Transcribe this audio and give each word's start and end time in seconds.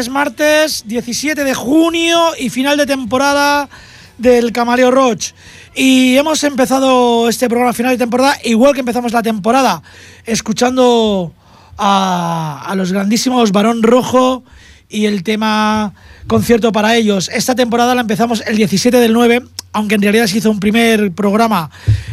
Es 0.00 0.08
martes 0.08 0.84
17 0.86 1.44
de 1.44 1.52
junio 1.52 2.30
y 2.38 2.48
final 2.48 2.78
de 2.78 2.86
temporada 2.86 3.68
del 4.16 4.50
Camaleo 4.50 4.90
Roach. 4.90 5.32
Y 5.74 6.16
hemos 6.16 6.42
empezado 6.42 7.28
este 7.28 7.48
programa 7.48 7.74
final 7.74 7.92
de 7.92 7.98
temporada 7.98 8.34
igual 8.44 8.72
que 8.72 8.80
empezamos 8.80 9.12
la 9.12 9.22
temporada, 9.22 9.82
escuchando 10.24 11.34
a, 11.76 12.64
a 12.66 12.74
los 12.76 12.94
grandísimos 12.94 13.52
Barón 13.52 13.82
Rojo 13.82 14.42
y 14.88 15.04
el 15.04 15.22
tema 15.22 15.92
concierto 16.26 16.72
para 16.72 16.96
ellos. 16.96 17.28
Esta 17.30 17.54
temporada 17.54 17.94
la 17.94 18.00
empezamos 18.00 18.42
el 18.46 18.56
17 18.56 18.96
del 18.96 19.12
9, 19.12 19.42
aunque 19.72 19.94
en 19.94 20.02
realidad 20.02 20.26
se 20.26 20.38
hizo 20.38 20.50
un 20.50 20.60
primer 20.60 21.12
programa 21.12 21.70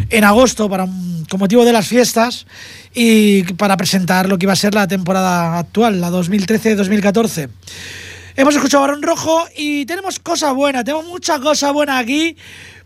en 0.09 0.23
agosto 0.23 0.69
para, 0.69 0.87
con 1.29 1.39
motivo 1.39 1.65
de 1.65 1.73
las 1.73 1.87
fiestas 1.87 2.45
y 2.93 3.43
para 3.53 3.77
presentar 3.77 4.29
lo 4.29 4.37
que 4.37 4.45
iba 4.45 4.53
a 4.53 4.57
ser 4.57 4.73
la 4.73 4.87
temporada 4.87 5.59
actual, 5.59 5.99
la 5.99 6.09
2013-2014. 6.11 7.49
Hemos 8.35 8.55
escuchado 8.55 8.81
Barón 8.81 9.01
Rojo 9.01 9.45
y 9.55 9.85
tenemos 9.85 10.19
cosa 10.19 10.51
buena, 10.51 10.83
tenemos 10.83 11.05
mucha 11.05 11.39
cosa 11.39 11.71
buena 11.71 11.97
aquí 11.97 12.37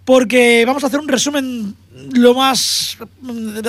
porque 0.05 0.63
vamos 0.65 0.83
a 0.83 0.87
hacer 0.87 0.99
un 0.99 1.07
resumen 1.07 1.75
lo 2.13 2.33
más 2.33 2.97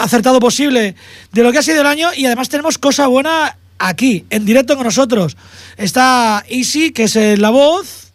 acertado 0.00 0.38
posible 0.40 0.94
de 1.32 1.42
lo 1.42 1.52
que 1.52 1.58
ha 1.58 1.62
sido 1.62 1.80
el 1.80 1.86
año 1.86 2.10
y 2.16 2.26
además 2.26 2.48
tenemos 2.48 2.78
cosa 2.78 3.08
buena 3.08 3.56
aquí, 3.78 4.24
en 4.30 4.44
directo 4.44 4.76
con 4.76 4.84
nosotros. 4.84 5.36
Está 5.76 6.44
Easy, 6.48 6.92
que 6.92 7.04
es 7.04 7.16
eh, 7.16 7.36
la 7.36 7.50
voz. 7.50 8.11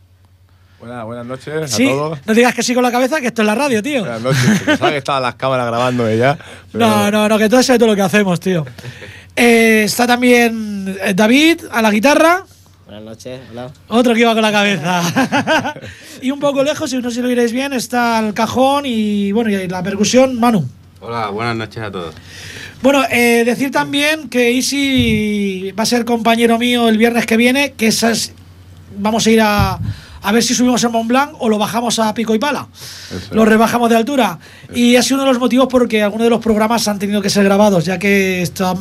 Buenas, 0.80 1.06
buenas 1.06 1.26
noches 1.26 1.72
Sí, 1.72 1.88
a 1.88 1.90
todos. 1.92 2.20
no 2.26 2.34
digas 2.36 2.54
que 2.54 2.62
sí 2.62 2.74
con 2.76 2.84
la 2.84 2.92
cabeza, 2.92 3.20
que 3.20 3.28
esto 3.28 3.42
es 3.42 3.46
la 3.48 3.56
radio, 3.56 3.82
tío. 3.82 4.02
Buenas 4.02 4.22
noches. 4.22 4.62
Pensaba 4.64 4.92
que 4.92 4.98
estaban 4.98 5.24
las 5.24 5.36
cámaras 5.36 5.66
grabando 5.66 6.08
ella. 6.08 6.38
pero- 6.72 6.86
No, 6.88 7.12
no, 7.12 7.28
no, 7.30 7.38
que 7.38 7.50
todo 7.50 7.60
es 7.60 7.66
todo 7.68 7.88
lo 7.88 7.96
que 7.96 8.02
hacemos, 8.04 8.40
tío. 8.40 8.64
Eh, 9.36 9.84
está 9.86 10.06
también 10.06 10.96
eh, 11.02 11.14
David 11.16 11.62
a 11.72 11.82
la 11.82 11.90
guitarra. 11.90 12.46
Buenas 12.86 13.04
noches, 13.04 13.40
hola. 13.52 13.72
Otro 13.88 14.14
que 14.14 14.22
iba 14.22 14.34
con 14.34 14.42
la 14.44 14.52
cabeza. 14.52 15.74
y 16.22 16.30
un 16.32 16.40
poco 16.40 16.64
lejos, 16.64 16.90
si 16.90 16.98
no 16.98 17.10
sé 17.10 17.16
si 17.18 17.22
lo 17.22 17.28
oiréis 17.28 17.52
bien, 17.52 17.74
está 17.74 18.20
el 18.20 18.34
cajón 18.36 18.84
y 18.86 19.32
bueno, 19.32 19.50
y 19.50 19.68
la 19.68 19.82
percusión, 19.82 20.40
Manu. 20.40 20.68
Hola, 21.02 21.30
buenas 21.30 21.56
noches 21.56 21.84
a 21.84 21.92
todos. 21.92 22.16
Bueno, 22.84 23.04
eh, 23.10 23.44
decir 23.46 23.72
también 23.72 24.30
que 24.30 24.52
Easy 24.56 25.72
va 25.78 25.84
a 25.84 25.86
ser 25.88 26.06
compañero 26.06 26.58
mío 26.60 26.88
el 26.88 26.98
viernes 27.00 27.26
que 27.26 27.36
viene, 27.36 27.74
que 27.74 27.88
esas 27.88 28.32
vamos 28.96 29.26
a 29.28 29.32
ir 29.32 29.42
a, 29.42 29.80
a 30.28 30.32
ver 30.34 30.44
si 30.44 30.54
subimos 30.54 30.84
el 30.84 30.90
Mont 30.90 31.08
Blanc 31.08 31.32
o 31.40 31.48
lo 31.48 31.58
bajamos 31.58 32.00
a 32.00 32.14
pico 32.14 32.36
y 32.36 32.40
pala. 32.40 32.68
Eso 33.16 33.34
Lo 33.34 33.46
rebajamos 33.46 33.90
de 33.90 33.96
altura. 33.96 34.38
Y 34.74 34.96
ha 34.98 35.02
sido 35.02 35.16
uno 35.18 35.24
de 35.26 35.32
los 35.32 35.40
motivos 35.40 35.68
porque 35.70 36.04
algunos 36.04 36.26
de 36.26 36.30
los 36.30 36.42
programas 36.42 36.88
han 36.88 37.00
tenido 37.00 37.22
que 37.22 37.30
ser 37.30 37.44
grabados, 37.46 37.86
ya 37.86 37.98
que 37.98 38.44
estam- 38.44 38.78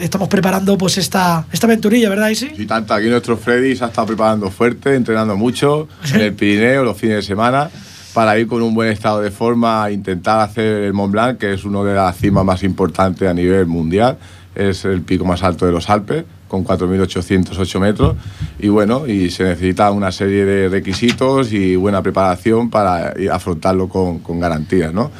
estamos 0.00 0.28
preparando 0.28 0.76
pues 0.76 0.98
esta, 0.98 1.46
esta 1.52 1.66
aventurilla, 1.66 2.08
¿verdad, 2.08 2.30
Easy? 2.30 2.50
Y 2.58 2.66
tanto 2.66 2.92
aquí 2.94 3.06
nuestro 3.08 3.36
Freddy 3.36 3.76
se 3.76 3.84
ha 3.84 3.88
estado 3.88 4.08
preparando 4.08 4.50
fuerte, 4.50 4.94
entrenando 4.96 5.36
mucho 5.36 5.86
en 6.14 6.20
el 6.22 6.32
Pirineo 6.34 6.82
los 6.82 6.96
fines 6.96 7.16
de 7.16 7.22
semana 7.22 7.70
para 8.12 8.36
ir 8.38 8.48
con 8.48 8.60
un 8.60 8.74
buen 8.74 8.90
estado 8.90 9.20
de 9.20 9.30
forma 9.30 9.84
a 9.84 9.92
intentar 9.92 10.40
hacer 10.40 10.64
el 10.82 10.92
Mont 10.92 11.12
Blanc, 11.12 11.38
que 11.38 11.52
es 11.54 11.64
una 11.64 11.84
de 11.84 11.94
las 11.94 12.16
cimas 12.16 12.44
más 12.44 12.64
importantes 12.64 13.28
a 13.28 13.32
nivel 13.34 13.66
mundial. 13.66 14.18
Es 14.56 14.84
el 14.84 15.02
pico 15.02 15.24
más 15.24 15.44
alto 15.44 15.64
de 15.66 15.70
los 15.70 15.88
Alpes, 15.88 16.24
con 16.50 16.64
4.808 16.64 17.78
metros. 17.78 18.16
Y 18.58 18.68
bueno, 18.68 19.06
y 19.06 19.30
se 19.30 19.44
necesita 19.44 19.90
una 19.92 20.10
serie 20.10 20.44
de 20.44 20.68
requisitos 20.68 21.52
y 21.52 21.76
buena 21.76 22.02
preparación 22.02 22.68
para 22.68 23.14
afrontarlo 23.32 23.88
con, 23.88 24.18
con 24.18 24.40
garantías, 24.40 24.92
¿no? 24.92 25.10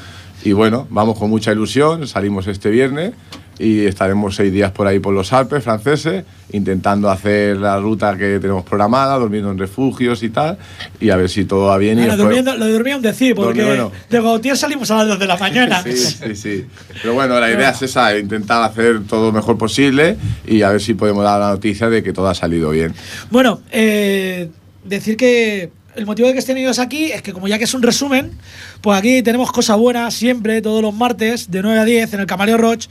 Y 0.42 0.52
bueno, 0.52 0.88
vamos 0.90 1.18
con 1.18 1.30
mucha 1.30 1.52
ilusión, 1.52 2.08
salimos 2.08 2.46
este 2.46 2.70
viernes 2.70 3.12
y 3.58 3.85
estaremos 3.87 4.35
seis 4.37 4.52
días 4.52 4.70
por 4.73 4.87
ahí 4.87 4.99
por 5.00 5.12
los 5.12 5.32
Alpes 5.32 5.62
franceses, 5.62 6.25
intentando 6.52 7.11
hacer 7.11 7.58
la 7.58 7.79
ruta 7.79 8.17
que 8.17 8.38
tenemos 8.41 8.64
programada, 8.64 9.17
durmiendo 9.19 9.50
en 9.50 9.58
refugios 9.58 10.23
y 10.23 10.31
tal, 10.31 10.56
y 11.00 11.11
a 11.11 11.17
ver 11.17 11.29
si 11.29 11.44
todo 11.44 11.67
va 11.67 11.76
bien. 11.79 11.99
y 11.99 12.02
Bueno, 12.06 12.17
después- 12.17 12.37
durmiendo- 12.38 12.56
lo 12.56 12.67
de 12.67 12.73
dormir 12.73 12.97
un 12.97 13.02
decir, 13.02 13.35
porque 13.35 13.62
bueno. 13.64 13.93
de 14.08 14.20
Gautier 14.23 14.56
salimos 14.56 14.91
a 14.91 14.97
las 14.99 15.08
2 15.08 15.19
de 15.19 15.26
la 15.26 15.37
mañana. 15.37 15.82
Sí, 15.85 15.97
sí, 15.97 16.37
sí. 16.37 16.67
Pero 17.02 17.14
bueno, 17.14 17.38
la 17.38 17.50
idea 17.50 17.70
es 17.70 17.82
esa, 17.82 18.17
intentar 18.19 18.62
hacer 18.62 19.02
todo 19.06 19.26
lo 19.26 19.32
mejor 19.32 19.58
posible 19.58 20.17
y 20.47 20.62
a 20.62 20.70
ver 20.70 20.81
si 20.81 20.94
podemos 20.94 21.23
dar 21.25 21.38
la 21.41 21.50
noticia 21.50 21.88
de 21.91 22.02
que 22.02 22.12
todo 22.12 22.29
ha 22.29 22.35
salido 22.35 22.70
bien. 22.70 22.94
Bueno, 23.31 23.61
eh, 23.70 24.49
decir 24.85 25.17
que 25.17 25.70
el 26.00 26.06
motivo 26.06 26.29
de 26.29 26.32
que 26.32 26.38
estén 26.38 26.56
ellos 26.56 26.79
aquí 26.79 27.12
es 27.12 27.20
que 27.20 27.35
como 27.35 27.47
ya 27.47 27.58
que 27.58 27.64
es 27.64 27.75
un 27.75 27.82
resumen, 27.82 28.32
pues 28.81 28.99
aquí 28.99 29.23
tenemos 29.23 29.52
cosa 29.52 29.75
buena 29.75 30.11
siempre, 30.11 30.62
todos 30.62 30.81
los 30.81 30.94
martes, 30.94 31.50
de 31.50 31.61
9 31.61 31.79
a 31.79 31.85
10 31.85 32.14
en 32.14 32.20
el 32.20 32.26
Camaleo 32.26 32.56
Roach. 32.56 32.87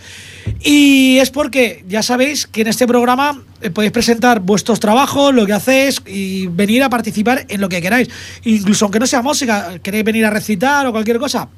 Y 0.61 1.17
es 1.17 1.31
porque 1.31 1.83
ya 1.87 2.03
sabéis 2.03 2.45
que 2.45 2.61
en 2.61 2.67
este 2.67 2.85
programa 2.85 3.41
eh, 3.61 3.71
podéis 3.71 3.91
presentar 3.91 4.41
vuestros 4.41 4.79
trabajos, 4.79 5.33
lo 5.33 5.47
que 5.47 5.53
hacéis 5.53 6.01
y 6.05 6.45
venir 6.47 6.83
a 6.83 6.89
participar 6.89 7.45
en 7.49 7.59
lo 7.61 7.67
que 7.67 7.81
queráis. 7.81 8.09
Incluso 8.43 8.85
aunque 8.85 8.99
no 8.99 9.07
sea 9.07 9.23
música, 9.23 9.79
queréis 9.81 10.03
venir 10.03 10.25
a 10.25 10.29
recitar 10.29 10.85
o 10.85 10.91
cualquier 10.91 11.17
cosa. 11.17 11.49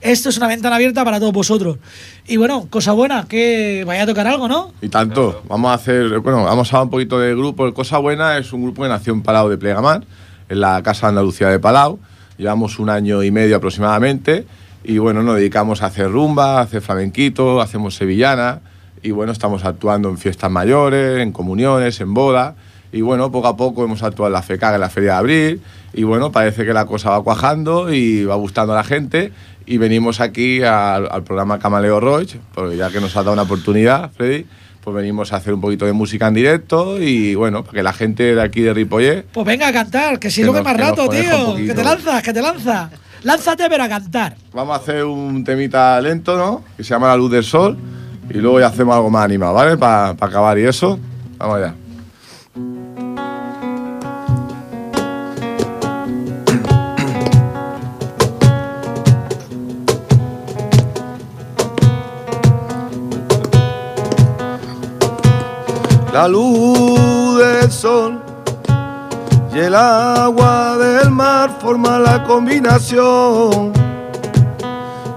Esto 0.00 0.28
es 0.28 0.36
una 0.38 0.46
ventana 0.46 0.76
abierta 0.76 1.04
para 1.04 1.18
todos 1.18 1.32
vosotros. 1.32 1.78
Y 2.26 2.36
bueno, 2.36 2.68
cosa 2.70 2.92
buena, 2.92 3.26
que 3.28 3.82
vaya 3.84 4.04
a 4.04 4.06
tocar 4.06 4.26
algo, 4.28 4.48
¿no? 4.48 4.72
Y 4.80 4.88
tanto, 4.88 5.42
vamos 5.48 5.72
a 5.72 5.74
hacer, 5.74 6.20
bueno, 6.20 6.44
vamos 6.44 6.72
a 6.72 6.76
hablar 6.76 6.84
un 6.84 6.90
poquito 6.90 7.18
del 7.18 7.36
grupo. 7.36 7.66
El 7.66 7.74
Cosa 7.74 7.98
Buena 7.98 8.38
es 8.38 8.52
un 8.52 8.62
grupo 8.62 8.82
que 8.82 8.88
nació 8.88 9.12
en 9.12 9.22
Palau 9.22 9.48
de 9.48 9.58
Plegamar, 9.58 10.04
en 10.50 10.60
la 10.60 10.82
Casa 10.82 11.08
Andalucía 11.08 11.48
de 11.48 11.58
Palau. 11.58 11.98
Llevamos 12.36 12.78
un 12.78 12.90
año 12.90 13.22
y 13.22 13.30
medio 13.30 13.56
aproximadamente 13.56 14.44
y 14.84 14.98
bueno, 14.98 15.22
nos 15.22 15.36
dedicamos 15.36 15.82
a 15.82 15.86
hacer 15.86 16.10
rumba, 16.10 16.58
a 16.58 16.62
hacer 16.62 16.82
flamenquito, 16.82 17.60
hacemos 17.60 17.94
sevillana 17.94 18.60
y 19.02 19.12
bueno, 19.12 19.32
estamos 19.32 19.64
actuando 19.64 20.10
en 20.10 20.18
fiestas 20.18 20.50
mayores, 20.50 21.20
en 21.20 21.32
comuniones, 21.32 22.00
en 22.00 22.12
bodas 22.12 22.54
y 22.92 23.02
bueno, 23.02 23.30
poco 23.30 23.48
a 23.48 23.56
poco 23.56 23.84
hemos 23.84 24.02
actuado 24.02 24.26
en 24.26 24.32
la 24.32 24.42
FECAG, 24.42 24.74
en 24.74 24.80
la 24.80 24.90
Feria 24.90 25.12
de 25.12 25.18
Abril 25.18 25.62
y 25.94 26.02
bueno, 26.02 26.32
parece 26.32 26.66
que 26.66 26.72
la 26.72 26.84
cosa 26.84 27.10
va 27.10 27.22
cuajando 27.22 27.92
y 27.92 28.24
va 28.24 28.34
gustando 28.34 28.72
a 28.72 28.76
la 28.76 28.84
gente 28.84 29.32
y 29.66 29.78
venimos 29.78 30.20
aquí 30.20 30.62
al, 30.62 31.08
al 31.10 31.22
programa 31.22 31.58
Camaleo 31.60 32.00
Roach, 32.00 32.34
porque 32.54 32.76
ya 32.76 32.90
que 32.90 33.00
nos 33.00 33.16
ha 33.16 33.20
dado 33.20 33.34
una 33.34 33.42
oportunidad, 33.42 34.10
Freddy, 34.12 34.46
pues 34.82 34.96
venimos 34.96 35.32
a 35.32 35.36
hacer 35.36 35.52
un 35.52 35.60
poquito 35.60 35.84
de 35.86 35.92
música 35.92 36.28
en 36.28 36.34
directo 36.34 37.00
y 37.00 37.34
bueno, 37.34 37.62
para 37.62 37.76
que 37.76 37.82
la 37.82 37.92
gente 37.92 38.34
de 38.34 38.42
aquí 38.42 38.60
de 38.62 38.72
Ripollet 38.72 39.24
Pues 39.32 39.46
venga 39.46 39.68
a 39.68 39.72
cantar, 39.72 40.18
que 40.18 40.30
si 40.30 40.42
lo 40.42 40.52
que 40.52 40.62
más 40.62 40.76
rato, 40.76 41.08
tío. 41.08 41.56
Que 41.56 41.74
te 41.74 41.84
lanzas, 41.84 42.22
que 42.22 42.32
te 42.32 42.42
lanzas. 42.42 42.90
Lánzate, 43.22 43.68
pero 43.68 43.84
a 43.84 43.88
cantar. 43.88 44.36
vamos 44.52 44.78
a 44.78 44.80
hacer 44.80 45.04
un 45.04 45.44
temita 45.44 46.00
lento, 46.00 46.38
¿no? 46.38 46.64
Que 46.76 46.82
se 46.82 46.90
llama 46.90 47.08
La 47.08 47.16
Luz 47.16 47.30
del 47.30 47.44
Sol 47.44 47.76
y 48.30 48.34
luego 48.34 48.60
ya 48.60 48.68
hacemos 48.68 48.94
algo 48.96 49.10
más 49.10 49.24
animado, 49.24 49.52
¿vale? 49.54 49.76
Para 49.76 50.10
acabar 50.10 50.58
y 50.58 50.62
eso. 50.62 50.98
Vamos 51.36 51.56
allá. 51.56 51.74
La 66.20 66.28
luz 66.28 67.38
del 67.38 67.72
sol 67.72 68.20
y 69.54 69.58
el 69.58 69.74
agua 69.74 70.76
del 70.76 71.10
mar 71.10 71.56
forman 71.62 72.02
la 72.02 72.22
combinación 72.24 73.72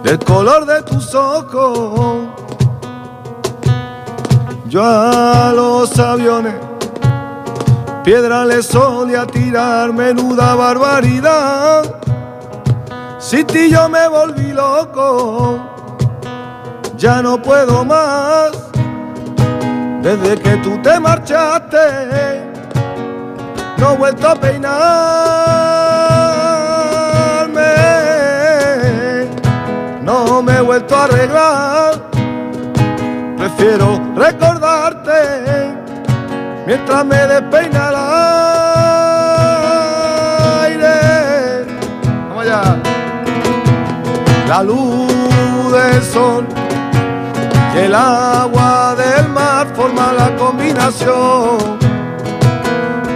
del 0.02 0.18
color 0.20 0.66
de 0.66 0.82
tus 0.84 1.14
ojos. 1.14 2.30
Yo 4.70 4.82
a 4.82 5.52
los 5.54 6.00
aviones, 6.00 6.56
piedra 8.06 8.46
le 8.46 8.64
solía 8.64 9.28
tirar 9.28 9.92
menuda 9.92 10.56
barbaridad. 10.56 11.84
Si 13.20 13.44
ti 13.44 13.70
yo 13.70 13.90
me 13.90 14.08
volví 14.08 14.54
loco, 14.54 15.60
ya 16.96 17.22
no 17.22 17.42
puedo 17.42 17.84
más. 17.84 18.63
Desde 20.04 20.36
que 20.36 20.58
tú 20.58 20.78
te 20.82 21.00
marchaste, 21.00 22.44
no 23.78 23.94
he 23.94 23.98
vuelto 23.98 24.28
a 24.28 24.36
peinarme, 24.36 24.74
no 30.02 30.42
me 30.42 30.58
he 30.58 30.62
vuelto 30.62 30.94
a 30.94 31.06
arreglar. 31.06 32.02
Prefiero 33.38 34.02
recordarte 34.14 35.74
mientras 36.68 37.06
me 37.06 37.26
despeina 37.26 37.88
el 37.88 37.96
aire. 40.74 41.66
Vamos 42.28 42.44
allá. 42.44 42.76
La 44.50 44.64
luz 44.64 45.72
del 45.72 46.04
sol 46.04 46.46
el 47.76 47.96
agua 47.96 48.96
del 48.96 49.30
mar 49.30 49.68
forman 49.76 50.16
la 50.16 50.36
combinación 50.36 51.80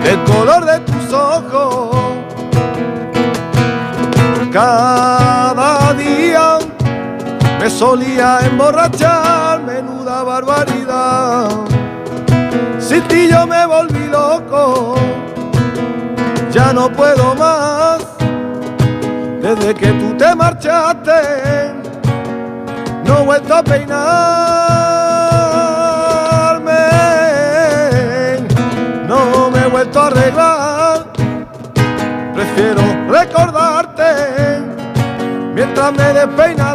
del 0.03 0.23
color 0.23 0.65
de 0.65 0.79
tus 0.79 1.13
ojos. 1.13 1.95
Cada 4.51 5.93
día 5.93 6.57
me 7.59 7.69
solía 7.69 8.39
emborrachar, 8.45 9.61
menuda 9.61 10.23
barbaridad. 10.23 11.49
Si 12.79 12.95
Sin 12.95 13.07
ti 13.07 13.27
yo 13.29 13.45
me 13.45 13.65
volví 13.65 14.07
loco, 14.07 14.95
ya 16.51 16.73
no 16.73 16.89
puedo 16.91 17.35
más. 17.35 17.99
Desde 19.41 19.75
que 19.75 19.91
tú 19.93 20.17
te 20.17 20.33
marchaste, 20.35 21.76
vuelto 23.25 23.55
a 23.55 23.63
peinarme, 23.63 23.97
no 29.07 29.49
me 29.51 29.59
he 29.59 29.67
vuelto 29.67 29.99
a 29.99 30.07
arreglar. 30.07 31.05
Prefiero 32.33 32.81
recordarte 33.09 34.03
mientras 35.53 35.91
me 35.93 36.13
despeina 36.13 36.66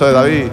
Eso 0.00 0.06
de 0.06 0.12
David. 0.14 0.44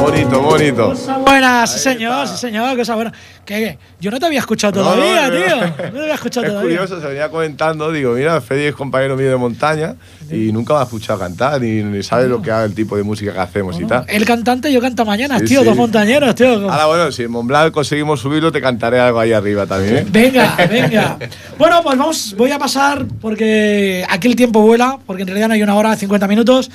Bonito, 0.00 0.40
bonito. 0.40 0.88
Cosa 0.88 1.18
buena, 1.18 1.66
sí 1.66 1.78
señor, 1.78 2.26
sí 2.26 2.38
señor, 2.38 2.74
cosa 2.74 2.94
buena. 2.94 3.12
¿Qué? 3.44 3.76
Yo 4.00 4.10
no 4.10 4.18
te 4.18 4.24
había 4.24 4.38
escuchado 4.38 4.82
No, 4.82 4.92
todavía, 4.94 5.28
no, 5.28 5.34
no. 5.38 5.44
tío. 5.44 5.56
No 5.56 5.92
te 5.92 6.00
había 6.00 6.14
escuchado 6.14 6.46
Es 6.46 6.52
todavía. 6.54 6.78
curioso, 6.78 6.98
se 7.02 7.06
venía 7.06 7.28
comentando, 7.28 7.92
digo, 7.92 8.14
mira, 8.14 8.40
Freddy 8.40 8.64
es 8.68 8.74
compañero 8.74 9.14
mío 9.14 9.28
de 9.28 9.36
montaña 9.36 9.96
y 10.30 10.52
nunca 10.52 10.72
me 10.72 10.80
ha 10.80 10.84
escuchado 10.84 11.18
cantar, 11.18 11.60
ni, 11.60 11.82
ni 11.82 12.02
sabe 12.02 12.28
lo 12.28 12.40
que 12.40 12.50
haga 12.50 12.64
el 12.64 12.74
tipo 12.74 12.96
de 12.96 13.02
música 13.02 13.34
que 13.34 13.40
hacemos 13.40 13.78
y 13.78 13.84
tal. 13.84 14.06
El 14.08 14.24
cantante, 14.24 14.72
yo 14.72 14.80
canta 14.80 15.04
mañana, 15.04 15.38
Sí, 15.40 15.44
tío, 15.44 15.60
sí. 15.60 15.66
dos 15.66 15.76
montañeros, 15.76 16.34
tío. 16.34 16.70
Ahora 16.72 16.86
bueno, 16.86 17.12
si 17.12 17.24
en 17.24 17.30
Mont 17.30 17.48
Blanc 17.48 17.72
conseguimos 17.74 18.20
subirlo, 18.20 18.50
te 18.50 18.62
cantaré 18.62 19.00
algo 19.00 19.20
ahí 19.20 19.34
arriba 19.34 19.66
también, 19.66 19.98
¿eh? 19.98 20.06
Venga, 20.08 20.56
venga. 20.70 21.18
Bueno, 21.58 21.82
pues 21.82 21.98
vamos, 21.98 22.34
voy 22.38 22.50
a 22.52 22.58
pasar 22.58 23.04
porque 23.20 24.02
aquí 24.08 24.28
el 24.28 24.34
tiempo 24.36 24.62
vuela, 24.62 24.96
porque 25.06 25.22
en 25.24 25.28
realidad 25.28 25.48
no 25.48 25.54
hay 25.54 25.62
una 25.62 25.74
hora, 25.74 25.94
50 25.94 26.26
minutos. 26.26 26.70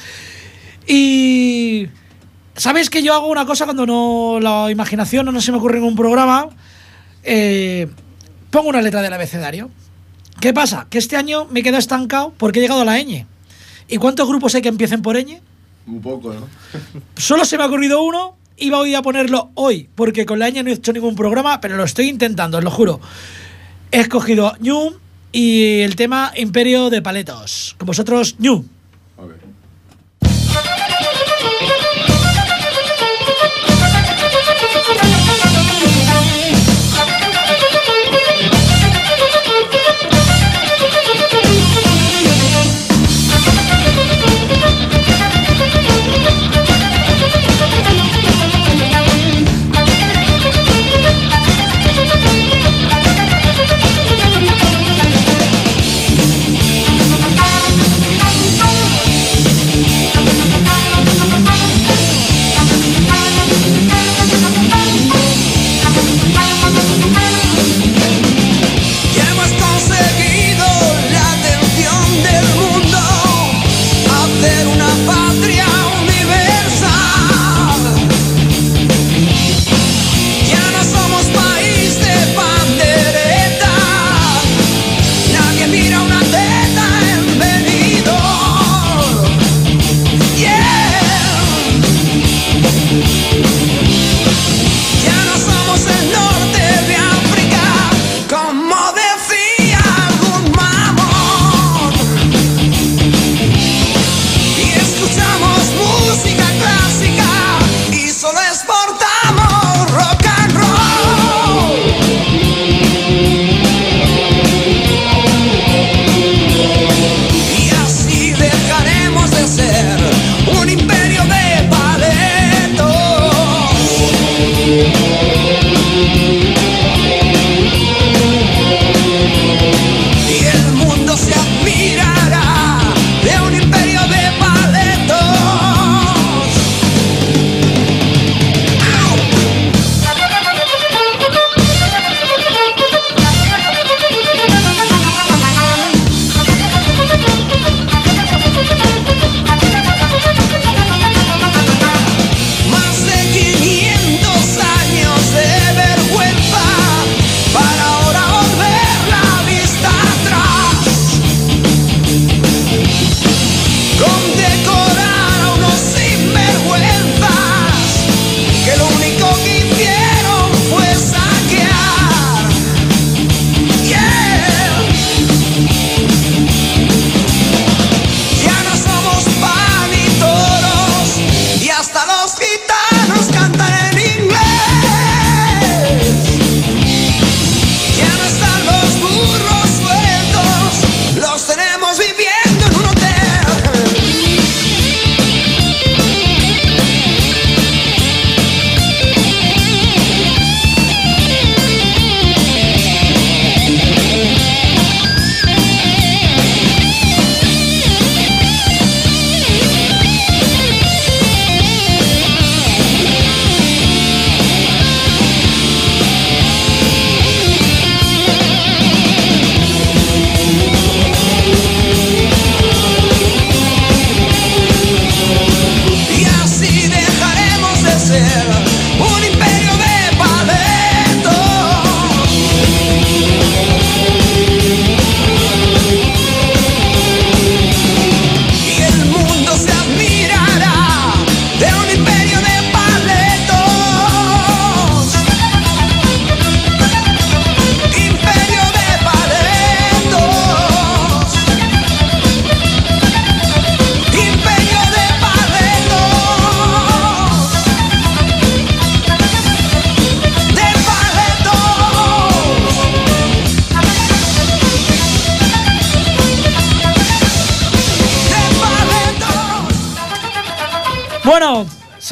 Y 0.87 1.87
sabéis 2.55 2.89
que 2.89 3.03
yo 3.03 3.13
hago 3.13 3.27
una 3.27 3.45
cosa 3.45 3.65
cuando 3.65 3.85
no 3.85 4.39
la 4.41 4.71
imaginación 4.71 5.25
no, 5.25 5.41
se 5.41 5.51
me 5.51 5.57
ocurre 5.57 5.77
en 5.77 5.83
un 5.83 5.95
programa. 5.95 6.49
eh, 7.23 7.87
pongo 8.49 8.69
una 8.69 8.81
letra 8.81 9.01
del 9.01 9.13
abecedario. 9.13 9.69
¿Qué 10.39 10.53
pasa? 10.53 10.87
Que 10.89 10.97
este 10.99 11.17
año 11.17 11.45
me 11.51 11.59
he 11.59 11.63
quedado 11.63 11.79
estancado 11.79 12.33
porque 12.37 12.59
he 12.59 12.61
llegado 12.61 12.81
a 12.81 12.85
la 12.85 12.97
ñ. 12.99 13.25
¿Y 13.89 13.97
cuántos 13.97 14.27
grupos 14.27 14.55
hay 14.55 14.61
que 14.61 14.69
empiecen 14.69 15.01
por 15.01 15.15
ñ? 15.17 15.41
Un 15.87 16.01
poco, 16.01 16.33
¿no? 16.33 16.47
Solo 17.17 17.43
se 17.45 17.57
me 17.57 17.63
ha 17.63 17.67
ocurrido 17.67 18.03
uno. 18.03 18.35
Iba 18.59 18.79
hoy 18.79 18.95
a 18.95 19.03
ponerlo 19.03 19.51
hoy, 19.53 19.87
porque 19.93 20.25
con 20.25 20.39
la 20.39 20.49
ñ 20.49 20.63
no 20.63 20.69
he 20.69 20.73
hecho 20.73 20.91
ningún 20.93 21.15
programa, 21.15 21.61
pero 21.61 21.77
lo 21.77 21.83
estoy 21.83 22.07
intentando, 22.09 22.57
os 22.57 22.63
lo 22.63 22.71
juro. 22.71 22.99
He 23.91 23.99
escogido 23.99 24.55
Ñu 24.59 24.95
y 25.31 25.81
el 25.81 25.95
tema 25.95 26.31
Imperio 26.35 26.89
de 26.89 27.01
Paletos. 27.01 27.75
Con 27.77 27.85
vosotros, 27.85 28.35
Ñu. 28.39 28.65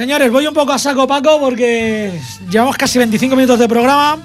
Señores, 0.06 0.32
voy 0.32 0.46
un 0.46 0.54
poco 0.54 0.72
a 0.72 0.78
saco 0.78 1.08
Paco 1.08 1.40
porque 1.40 2.12
llevamos 2.52 2.78
casi 2.78 3.00
25 3.00 3.36
minutos 3.36 3.58
de 3.58 3.68
programa. 3.68 4.20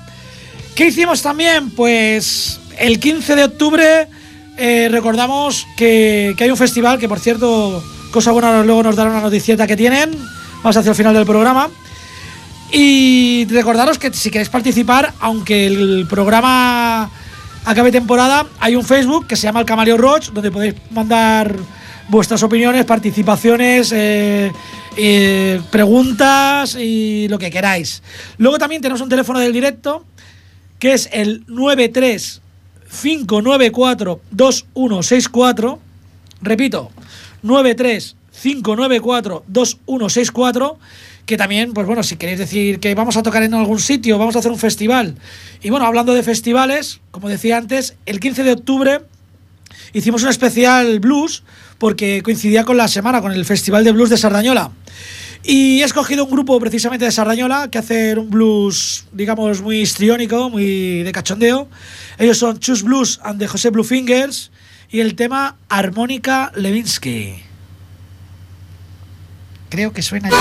¿Qué 0.74 0.88
hicimos 0.88 1.22
también? 1.22 1.70
Pues 1.70 2.60
el 2.78 3.00
15 3.00 3.34
de 3.34 3.44
octubre 3.44 4.06
eh, 4.58 4.88
recordamos 4.92 5.66
que, 5.78 6.36
hay 6.38 6.50
un 6.50 6.58
festival 6.58 6.98
que, 6.98 7.08
por 7.08 7.18
cierto, 7.18 7.82
cosa 8.12 8.30
buena, 8.30 8.62
luego 8.62 8.82
nos 8.82 8.94
dará 8.94 9.08
una 9.08 9.22
noticieta 9.22 9.66
que 9.66 9.74
tienen. 9.74 10.10
Vamos 10.56 10.76
hacia 10.76 10.90
el 10.90 10.96
final 10.96 11.14
del 11.14 11.24
programa. 11.24 11.70
Y 12.70 13.46
recordaros 13.48 13.98
que 13.98 14.12
si 14.12 14.30
queréis 14.30 14.50
participar, 14.50 15.14
aunque 15.18 15.66
el 15.66 16.06
programa 16.10 17.10
acabe 17.64 17.90
temporada, 17.90 18.44
hay 18.60 18.76
un 18.76 18.84
Facebook 18.84 19.26
que 19.26 19.36
se 19.36 19.44
llama 19.44 19.60
El 19.60 19.66
Camaleo 19.66 19.96
Roach, 19.96 20.28
donde 20.28 20.50
podéis 20.50 20.74
mandar 20.90 21.56
vuestras 22.10 22.42
opiniones, 22.42 22.84
participaciones, 22.84 23.92
eh, 23.92 24.52
eh, 24.96 25.60
preguntas 25.70 26.76
y 26.78 27.28
lo 27.28 27.38
que 27.38 27.50
queráis. 27.50 28.02
Luego 28.36 28.58
también 28.58 28.82
tenemos 28.82 29.00
un 29.00 29.08
teléfono 29.08 29.38
del 29.38 29.52
directo 29.52 30.04
que 30.78 30.92
es 30.92 31.08
el 31.12 31.44
93 31.46 32.42
594 33.02 34.20
2164. 34.30 35.78
Repito, 36.42 36.90
93 37.42 38.16
594 38.42 39.44
2164 39.46 40.78
que 41.26 41.36
también, 41.36 41.74
pues 41.74 41.86
bueno, 41.86 42.02
si 42.02 42.16
queréis 42.16 42.40
decir 42.40 42.80
que 42.80 42.92
vamos 42.96 43.16
a 43.16 43.22
tocar 43.22 43.44
en 43.44 43.54
algún 43.54 43.78
sitio, 43.78 44.18
vamos 44.18 44.34
a 44.34 44.40
hacer 44.40 44.50
un 44.50 44.58
festival. 44.58 45.14
Y 45.62 45.70
bueno, 45.70 45.86
hablando 45.86 46.12
de 46.12 46.24
festivales, 46.24 47.00
como 47.12 47.28
decía 47.28 47.56
antes, 47.56 47.94
el 48.04 48.18
15 48.18 48.42
de 48.42 48.52
octubre 48.52 49.00
hicimos 49.92 50.24
un 50.24 50.30
especial 50.30 50.98
blues 50.98 51.44
porque 51.80 52.22
coincidía 52.22 52.62
con 52.64 52.76
la 52.76 52.86
semana, 52.88 53.22
con 53.22 53.32
el 53.32 53.44
Festival 53.46 53.82
de 53.82 53.92
Blues 53.92 54.10
de 54.10 54.18
Sardañola. 54.18 54.70
Y 55.42 55.80
he 55.80 55.84
escogido 55.84 56.26
un 56.26 56.30
grupo 56.30 56.60
precisamente 56.60 57.06
de 57.06 57.10
Sardañola 57.10 57.68
que 57.70 57.78
hace 57.78 58.14
un 58.18 58.28
blues, 58.28 59.06
digamos, 59.12 59.62
muy 59.62 59.80
histriónico, 59.80 60.50
muy 60.50 61.02
de 61.02 61.10
cachondeo. 61.10 61.68
Ellos 62.18 62.36
son 62.36 62.58
Chus 62.60 62.82
Blues 62.82 63.18
and 63.24 63.40
the 63.40 63.48
José 63.48 63.70
Blue 63.70 63.82
Fingers 63.82 64.50
y 64.90 65.00
el 65.00 65.14
tema 65.14 65.56
Armónica 65.70 66.52
Levinsky. 66.54 67.42
Creo 69.70 69.94
que 69.94 70.02
suena 70.02 70.28
ya. 70.28 70.36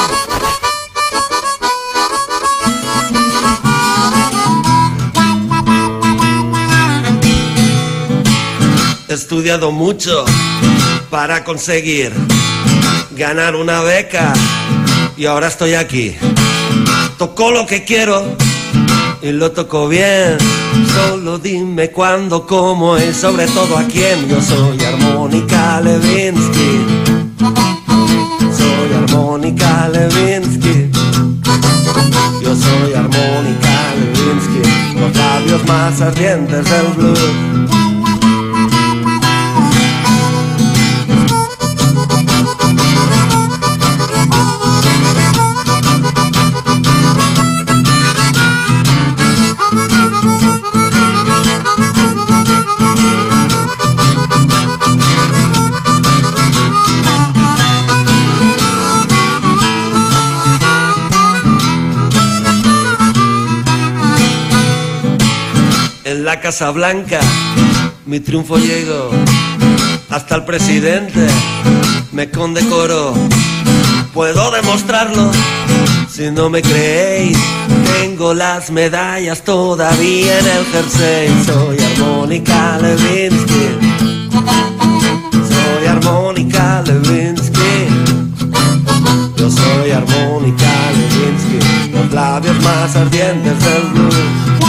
He 9.07 9.13
estudiado 9.13 9.71
mucho 9.71 10.25
para 11.09 11.43
conseguir 11.43 12.11
ganar 13.11 13.55
una 13.55 13.81
beca 13.81 14.33
y 15.17 15.25
ahora 15.25 15.47
estoy 15.47 15.73
aquí. 15.73 16.15
Toco 17.17 17.51
lo 17.51 17.65
que 17.65 17.83
quiero 17.83 18.37
y 19.21 19.31
lo 19.31 19.51
toco 19.51 19.87
bien. 19.87 20.37
Solo 20.93 21.37
dime 21.39 21.89
cuándo, 21.91 22.45
cómo 22.45 22.97
y 22.97 23.13
sobre 23.13 23.47
todo 23.47 23.77
a 23.77 23.83
quién. 23.83 24.27
Yo 24.29 24.41
soy 24.41 24.79
Armónica 24.83 25.81
Levinsky. 25.81 26.85
Soy 28.57 28.93
Armónica 29.03 29.89
Levinsky. 29.89 30.89
Yo 32.41 32.55
soy 32.55 32.93
Armónica 32.93 33.93
Levinsky. 33.99 34.99
Los 34.99 35.15
labios 35.15 35.65
más 35.67 36.01
ardientes 36.01 36.69
del 36.69 36.87
blues. 36.95 37.78
Casa 66.49 66.71
Blanca 66.71 67.19
mi 68.07 68.19
triunfo 68.19 68.57
llegó 68.57 69.11
hasta 70.09 70.33
el 70.33 70.45
presidente 70.45 71.27
me 72.11 72.31
condecoró. 72.31 73.13
Puedo 74.15 74.49
demostrarlo 74.49 75.29
si 76.09 76.31
no 76.31 76.49
me 76.49 76.63
creéis. 76.63 77.37
Tengo 77.93 78.33
las 78.33 78.71
medallas 78.71 79.43
todavía 79.43 80.39
en 80.39 80.47
el 80.47 80.65
jersey. 80.65 81.29
Soy 81.45 81.77
Armónica 81.77 82.79
Levinsky. 82.81 83.67
Soy 85.51 85.85
Armónica 85.87 86.81
Levinsky. 86.83 87.87
Yo 89.37 89.51
soy 89.51 89.91
Armónica 89.91 90.71
Levinsky. 90.97 91.91
Los 91.93 92.11
labios 92.11 92.59
más 92.63 92.95
ardientes 92.95 93.53
del 93.63 93.83
blues. 93.93 94.68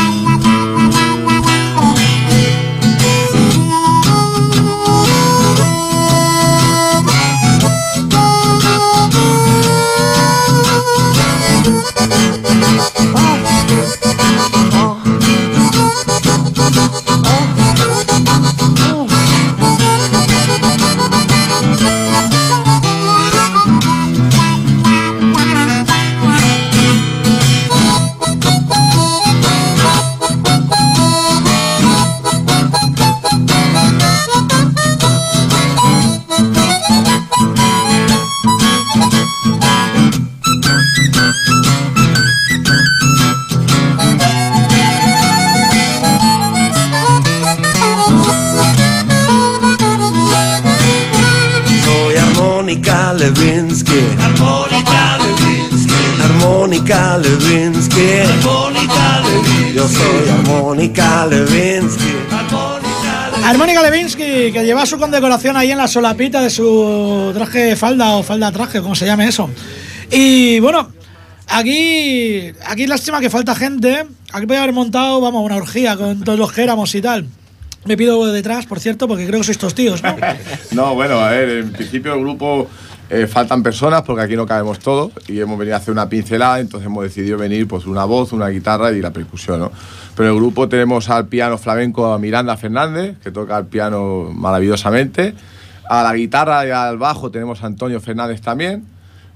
Armónica 52.81 53.13
Levinsky. 53.13 54.01
Armónica 54.23 55.19
Levinsky. 55.19 55.95
Armónica 56.23 57.19
Levinsky. 57.19 58.21
Armónica 58.23 59.21
Levinsky. 59.21 59.75
Yo 59.75 59.89
soy 59.89 60.29
Armónica 60.31 61.27
Levinsky. 61.27 62.15
Armónica 63.45 63.83
Levinsky, 63.83 64.53
que 64.53 64.65
lleva 64.65 64.87
su 64.87 64.99
condecoración 64.99 65.59
ahí 65.59 65.73
en 65.73 65.79
la 65.79 65.89
solapita 65.89 66.41
de 66.41 66.49
su 66.49 67.33
traje 67.35 67.59
de 67.59 67.77
falda 67.77 68.17
o 68.17 68.23
falda 68.23 68.51
traje, 68.51 68.81
como 68.81 68.95
se 68.95 69.05
llame 69.05 69.29
eso. 69.29 69.51
Y 70.11 70.59
bueno, 70.61 70.91
aquí, 71.49 72.51
aquí 72.67 72.87
lástima 72.87 73.21
que 73.21 73.29
falta 73.29 73.55
gente. 73.55 74.07
Aquí 74.33 74.47
podía 74.47 74.63
haber 74.63 74.75
montado, 74.75 75.21
vamos, 75.21 75.45
una 75.45 75.57
orgía 75.57 75.99
con 75.99 76.23
todos 76.23 76.39
los 76.39 76.51
que 76.51 76.63
éramos 76.63 76.95
y 76.95 77.03
tal. 77.03 77.27
Me 77.85 77.97
pido 77.97 78.27
detrás, 78.33 78.67
por 78.67 78.79
cierto, 78.79 79.09
porque 79.09 79.27
creo 79.27 79.41
que 79.41 79.45
sois 79.45 79.57
estos 79.57 79.75
tíos, 79.75 80.03
¿no? 80.03 80.15
No, 80.73 80.95
bueno, 80.95 81.19
a 81.19 81.31
ver, 81.31 81.49
en 81.49 81.73
principio 81.73 82.15
el 82.15 82.21
grupo 82.21 82.69
eh, 83.09 83.27
faltan 83.27 83.63
personas 83.63 84.03
porque 84.03 84.23
aquí 84.23 84.37
no 84.37 84.47
cabemos 84.47 84.79
todos 84.79 85.13
y 85.27 85.41
hemos 85.41 85.59
venido 85.59 85.75
a 85.75 85.79
hacer 85.79 85.91
una 85.91 86.09
pincelada, 86.09 86.61
entonces 86.61 86.87
hemos 86.87 87.03
decidido 87.03 87.39
venir 87.39 87.67
pues 87.67 87.87
una 87.87 88.05
voz, 88.05 88.33
una 88.33 88.49
guitarra 88.49 88.93
y 88.93 89.01
la 89.01 89.13
percusión, 89.13 89.61
¿no? 89.61 89.73
Pero 90.15 90.29
en 90.29 90.35
el 90.35 90.41
grupo 90.41 90.69
tenemos 90.69 91.09
al 91.09 91.27
piano 91.27 91.57
flamenco 91.59 92.13
a 92.13 92.19
Miranda 92.19 92.57
Fernández, 92.57 93.17
que 93.23 93.31
toca 93.31 93.59
el 93.59 93.67
piano 93.67 94.31
maravillosamente, 94.33 95.35
a 95.89 96.03
la 96.03 96.15
guitarra 96.15 96.67
y 96.67 96.71
al 96.71 96.99
bajo 96.99 97.31
tenemos 97.31 97.65
a 97.65 97.67
Antonio 97.67 98.01
Fernández 98.01 98.43
también, 98.43 98.85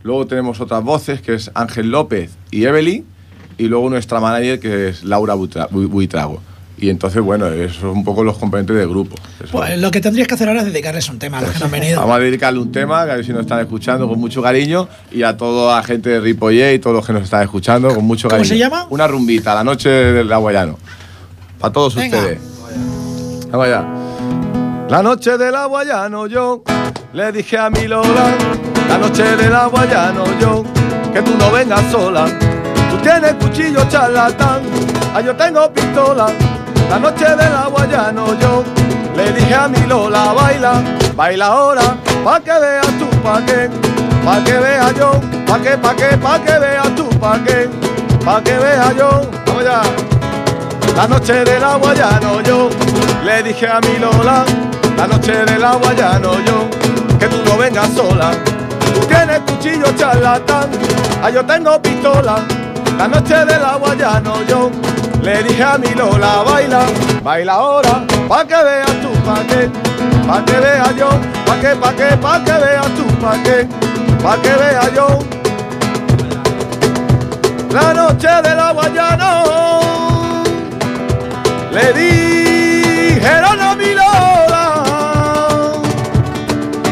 luego 0.02 0.26
tenemos 0.26 0.61
otras 0.61 0.85
voces 0.85 1.22
que 1.22 1.35
es 1.35 1.50
Ángel 1.54 1.90
López 1.90 2.30
y 2.50 2.64
Evelyn, 2.64 3.04
y 3.59 3.64
luego 3.68 3.88
nuestra 3.90 4.20
manager 4.20 4.61
que 4.61 4.88
es 4.90 5.02
Laura 5.02 5.35
Buitrago. 5.35 6.40
Y 6.85 6.90
entonces, 6.90 7.23
bueno, 7.23 7.47
esos 7.47 7.79
son 7.79 7.90
un 7.90 8.05
poco 8.05 8.23
los 8.23 8.37
componentes 8.37 8.77
del 8.77 8.87
grupo. 8.87 9.16
Eso. 9.42 9.53
Pues 9.53 9.79
lo 9.79 9.90
que 9.90 10.03
tendrías 10.03 10.29
que 10.29 10.35
hacer 10.35 10.49
ahora 10.49 10.61
es 10.61 10.66
dedicarles 10.66 11.09
un 11.09 11.18
tema 11.18 11.38
a 11.38 11.40
los 11.40 11.51
que 11.53 11.59
no 11.61 11.64
han 11.64 11.70
venido. 11.70 11.99
Vamos 11.99 12.16
a 12.16 12.18
dedicarle 12.18 12.61
un 12.61 12.70
tema, 12.70 13.07
que 13.07 13.12
a 13.12 13.14
ver 13.14 13.25
si 13.25 13.33
nos 13.33 13.40
están 13.40 13.61
escuchando 13.61 14.07
con 14.07 14.20
mucho 14.20 14.42
cariño, 14.42 14.87
y 15.11 15.23
a 15.23 15.35
toda 15.35 15.77
la 15.77 15.83
gente 15.83 16.11
de 16.11 16.20
Ripollet 16.20 16.75
y 16.75 16.79
todos 16.81 16.97
los 16.97 17.07
que 17.07 17.14
nos 17.14 17.23
están 17.23 17.42
escuchando 17.42 17.88
con 17.94 18.05
mucho 18.05 18.29
¿Cómo 18.29 18.37
cariño. 18.37 18.55
se 18.55 18.59
llama? 18.59 18.87
Una 18.90 19.07
rumbita, 19.07 19.55
la 19.55 19.64
noche 19.64 19.88
del 19.88 20.31
aguayano. 20.31 20.79
Para 21.59 21.73
todos 21.73 21.94
Venga. 21.94 22.18
ustedes. 22.18 22.38
Vamos 23.51 23.66
allá. 23.66 23.85
La 24.90 25.03
noche 25.03 25.38
del 25.38 25.55
aguayano 25.55 26.27
yo 26.27 26.62
Le 27.14 27.33
dije 27.33 27.57
a 27.57 27.70
mi 27.70 27.88
Lola, 27.88 28.35
la 28.90 28.99
noche 28.99 29.23
del 29.23 29.55
agua 29.55 29.87
ya 29.90 30.12
no 30.12 30.27
yo, 30.38 30.64
que 31.14 31.23
tú 31.23 31.31
no 31.38 31.51
vengas 31.51 31.90
sola. 31.90 32.27
Tú 32.90 32.99
tienes 32.99 33.33
cuchillo 33.35 33.88
charlatán, 33.88 34.61
ah, 35.14 35.23
yo 35.23 35.35
tengo 35.35 35.73
pistola. 35.73 36.27
La 36.90 36.99
noche 36.99 37.25
del 37.25 37.55
agua 37.55 37.87
ya 37.90 38.12
no 38.12 38.38
yo. 38.38 38.64
Le 39.16 39.33
dije 39.33 39.55
a 39.55 39.68
mi 39.68 39.79
Lola, 39.87 40.33
baila, 40.33 40.83
baila 41.16 41.47
ahora, 41.47 41.97
pa' 42.25 42.40
que 42.40 42.53
veas 42.53 42.87
tú, 42.99 43.09
pa' 43.23 43.40
que, 43.47 43.70
pa' 44.25 44.42
que 44.44 44.59
vea 44.59 44.90
yo, 44.99 45.12
pa' 45.47 45.61
que, 45.61 45.79
pa' 45.79 45.94
que, 45.94 46.16
pa' 46.16 46.38
que 46.40 46.59
veas 46.59 46.94
tú, 46.97 47.09
pa' 47.20 47.38
que, 47.44 47.68
pa' 48.25 48.42
que 48.42 48.59
vea 48.59 48.92
yo. 48.99 49.23
Vamos 49.47 49.64
ya. 49.64 49.83
La 50.97 51.07
noche 51.07 51.44
del 51.44 51.62
agua 51.62 51.94
ya 51.94 52.18
no 52.20 52.40
yo. 52.40 52.70
Le 53.25 53.42
dije 53.42 53.68
a 53.68 53.81
mi 53.81 53.99
Lola, 53.99 54.44
la 54.97 55.07
noche 55.07 55.44
del 55.44 55.64
agua 55.64 55.94
ya 55.94 56.18
no 56.18 56.33
yo. 56.40 56.68
Que 57.18 57.27
tú 57.27 57.37
no 57.44 57.57
vengas 57.57 57.90
sola. 57.94 58.33
Tú 58.94 59.01
tienes 59.07 59.40
cuchillo 59.40 59.87
charlatán, 59.97 60.70
ah, 61.23 61.31
yo 61.31 61.44
tengo 61.44 61.81
pistola. 61.81 62.37
La 62.99 63.09
noche 63.09 63.44
del 63.44 63.62
agua 63.62 63.94
ya 63.94 64.20
no 64.20 64.42
yo. 64.42 64.70
Le 65.25 65.43
dije 65.43 65.63
a 65.63 65.79
mi 65.79 65.89
Lola, 65.95 66.43
baila, 66.45 66.81
baila 67.23 67.53
ahora, 67.55 68.05
pa' 68.29 68.45
que 68.45 68.63
veas 68.63 69.01
tú, 69.01 69.11
pa' 69.25 69.43
que, 69.49 69.71
pa' 70.29 70.45
que 70.45 70.61
vea 70.61 70.93
yo, 70.99 71.09
pa' 71.47 71.59
que, 71.63 71.75
pa' 71.77 71.95
que, 71.95 72.17
pa' 72.19 72.45
que 72.45 72.53
veas 72.53 72.91
tú, 72.95 73.07
pa' 73.23 73.43
que, 73.43 73.67
pa' 74.23 74.37
que 74.43 74.51
vea 74.51 74.91
yo. 74.95 75.07
La 77.73 77.95
noche 77.95 78.29
del 78.43 78.61
agua 78.61 78.91
ya 78.95 79.17
no. 79.17 80.45
Le 81.73 81.93
dijeron 81.95 83.61
a 83.63 83.75
mi 83.77 83.95
Lola, 83.95 84.67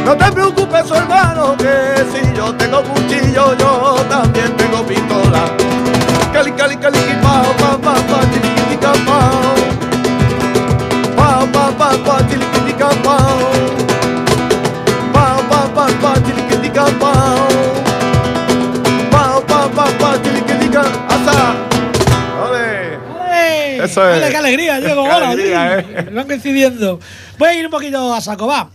no 0.06 0.16
te 0.16 0.32
preocupes, 0.32 0.88
su 0.88 0.94
hermano, 0.94 1.54
que 1.58 2.02
si 2.10 2.34
yo 2.34 2.54
tengo 2.54 2.82
cuchillo, 2.82 3.54
yo 3.58 3.96
también 4.08 4.56
tengo 4.56 4.82
pistola. 4.84 5.01
Cali, 6.42 6.54
cali, 6.58 6.76
cali, 6.76 6.98
pao, 7.22 7.54
pa, 7.54 7.78
pa, 7.78 7.94
pa, 8.10 8.18
tiliquitica, 8.26 8.92
pao. 9.06 9.54
Pao, 11.14 11.46
pa, 11.54 11.70
pa, 11.70 11.88
pa, 12.02 12.16
tiliquitica, 12.26 12.88
pao. 13.06 13.38
Pao, 15.14 15.38
pa, 15.48 15.60
pa, 15.70 15.86
pa, 16.02 16.12
tiliquitica, 16.18 16.84
pao. 16.98 17.46
Pao, 19.12 19.38
pa, 19.46 19.68
pa, 19.70 19.86
pa, 20.00 20.18
tiliquitica, 20.18 20.82
hasta. 21.06 21.54
¡Ole! 22.42 22.98
¡Ole! 23.06 23.84
Eso 23.84 24.10
es. 24.10 24.16
¡Ole, 24.16 24.30
qué 24.30 24.36
alegría, 24.36 24.80
Diego! 24.80 25.02
¡Hola, 25.02 25.28
alegría, 25.28 25.78
eh. 25.78 26.10
Van 26.10 26.26
coincidiendo. 26.26 26.98
Voy 27.38 27.48
a 27.50 27.54
ir 27.54 27.66
un 27.66 27.70
poquito 27.70 28.12
a 28.12 28.20
saco, 28.20 28.48
va. 28.48 28.68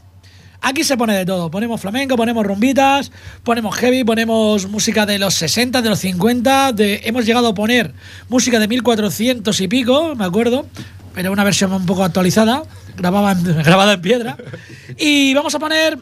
Aquí 0.62 0.84
se 0.84 0.98
pone 0.98 1.16
de 1.16 1.26
todo. 1.26 1.52
Ponemos 1.52 1.80
flamenco, 1.80 2.16
ponemos 2.16 2.46
rumbitas, 2.46 3.12
ponemos 3.44 3.76
heavy, 3.76 4.04
ponemos 4.04 4.68
música 4.68 5.06
de 5.06 5.20
los 5.20 5.36
60, 5.36 5.82
de 5.82 5.90
los 5.90 6.00
50. 6.00 6.74
De, 6.74 7.02
hemos 7.06 7.26
llegado 7.26 7.50
a 7.50 7.54
poner 7.54 7.94
música 8.30 8.60
de 8.60 8.68
1400 8.68 9.62
y 9.62 9.68
pico, 9.68 10.16
me 10.16 10.26
acuerdo. 10.26 10.66
Pero 11.14 11.32
una 11.32 11.44
versión 11.44 11.74
un 11.74 11.86
poco 11.86 12.04
actualizada, 12.04 12.64
grabada 12.96 13.32
en, 13.32 13.44
grabada 13.64 13.94
en 13.94 14.02
piedra. 14.02 14.38
Y 14.98 15.34
vamos 15.34 15.54
a 15.56 15.60
poner 15.60 16.00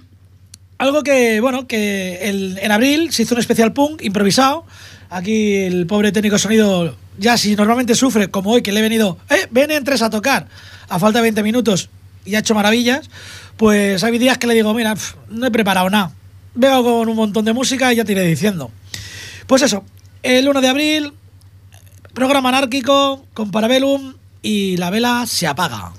algo 0.77 1.03
que, 1.03 1.39
bueno, 1.41 1.67
que 1.67 2.27
en 2.29 2.71
abril 2.71 3.11
se 3.11 3.23
hizo 3.23 3.35
un 3.35 3.39
especial 3.39 3.73
punk 3.73 4.03
improvisado. 4.03 4.65
Aquí 5.09 5.55
el 5.57 5.85
pobre 5.85 6.11
técnico 6.11 6.37
sonido, 6.37 6.95
ya 7.17 7.37
si 7.37 7.55
normalmente 7.55 7.93
sufre, 7.95 8.29
como 8.29 8.51
hoy, 8.51 8.61
que 8.61 8.71
le 8.71 8.79
he 8.79 8.83
venido, 8.83 9.17
eh, 9.29 9.47
ven 9.51 9.71
entres 9.71 10.01
a 10.01 10.09
tocar, 10.09 10.47
a 10.89 10.99
falta 10.99 11.19
de 11.19 11.23
20 11.23 11.43
minutos 11.43 11.89
y 12.25 12.35
ha 12.35 12.39
hecho 12.39 12.55
maravillas, 12.55 13.09
pues 13.57 14.03
hay 14.03 14.17
días 14.17 14.37
que 14.37 14.47
le 14.47 14.53
digo, 14.53 14.73
mira, 14.73 14.95
no 15.29 15.45
he 15.45 15.51
preparado 15.51 15.89
nada. 15.89 16.11
Vengo 16.55 16.83
con 16.83 17.09
un 17.09 17.15
montón 17.15 17.45
de 17.45 17.53
música 17.53 17.91
y 17.93 17.97
ya 17.97 18.05
te 18.05 18.13
iré 18.13 18.25
diciendo. 18.25 18.71
Pues 19.47 19.61
eso, 19.61 19.85
el 20.23 20.47
1 20.49 20.61
de 20.61 20.67
abril, 20.67 21.13
programa 22.13 22.49
anárquico 22.49 23.25
con 23.33 23.51
Parabellum 23.51 24.15
y 24.41 24.77
la 24.77 24.89
vela 24.89 25.25
se 25.27 25.47
apaga. 25.47 25.91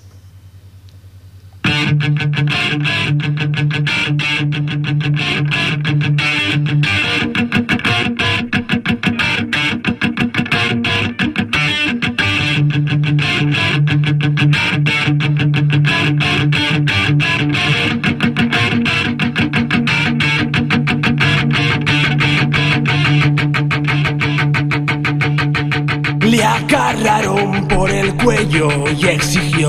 Por 27.69 27.91
el 27.91 28.15
cuello 28.17 28.69
y 28.99 29.07
exigió 29.07 29.69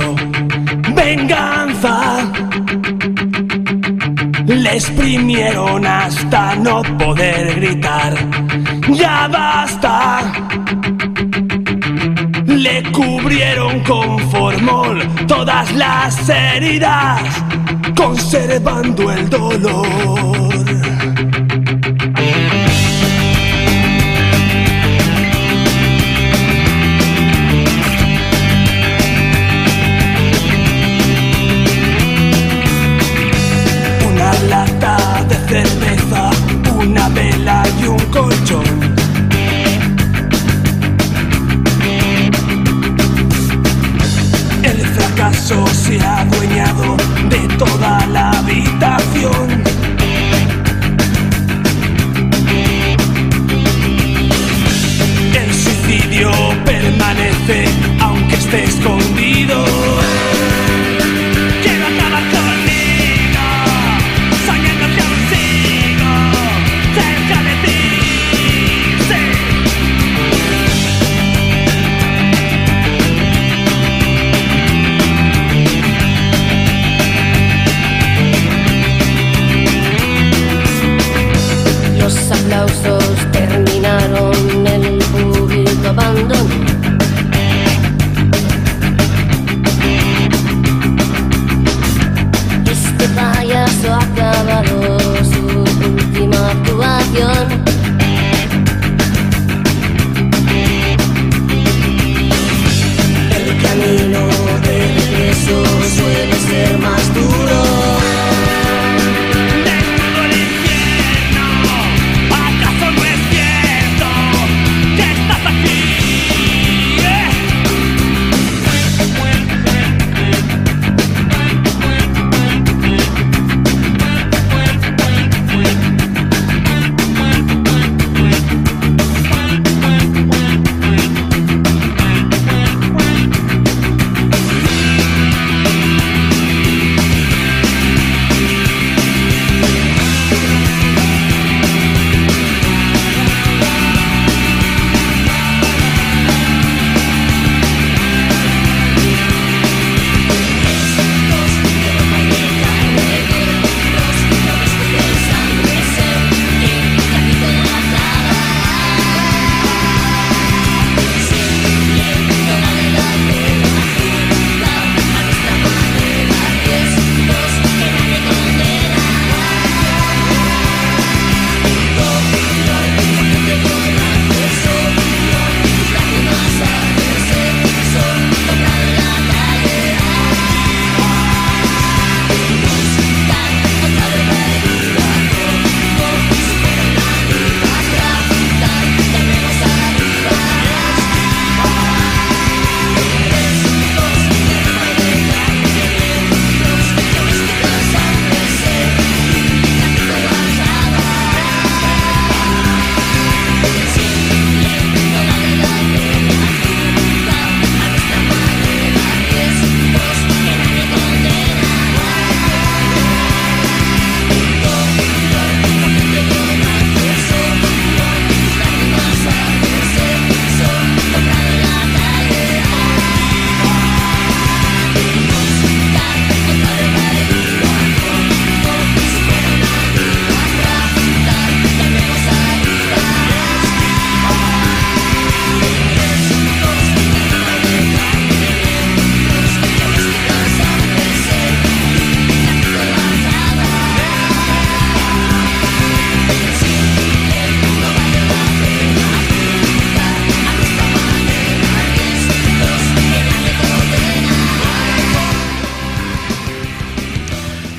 venganza. 0.95 2.31
Le 4.45 4.73
exprimieron 4.73 5.85
hasta 5.85 6.55
no 6.55 6.81
poder 6.97 7.55
gritar. 7.55 8.13
Ya 8.89 9.27
basta. 9.27 10.31
Le 12.45 12.83
cubrieron 12.91 13.81
con 13.81 14.19
formol 14.29 15.05
todas 15.27 15.73
las 15.73 16.29
heridas, 16.29 17.21
conservando 17.95 19.11
el 19.11 19.29
dolor. 19.29 20.46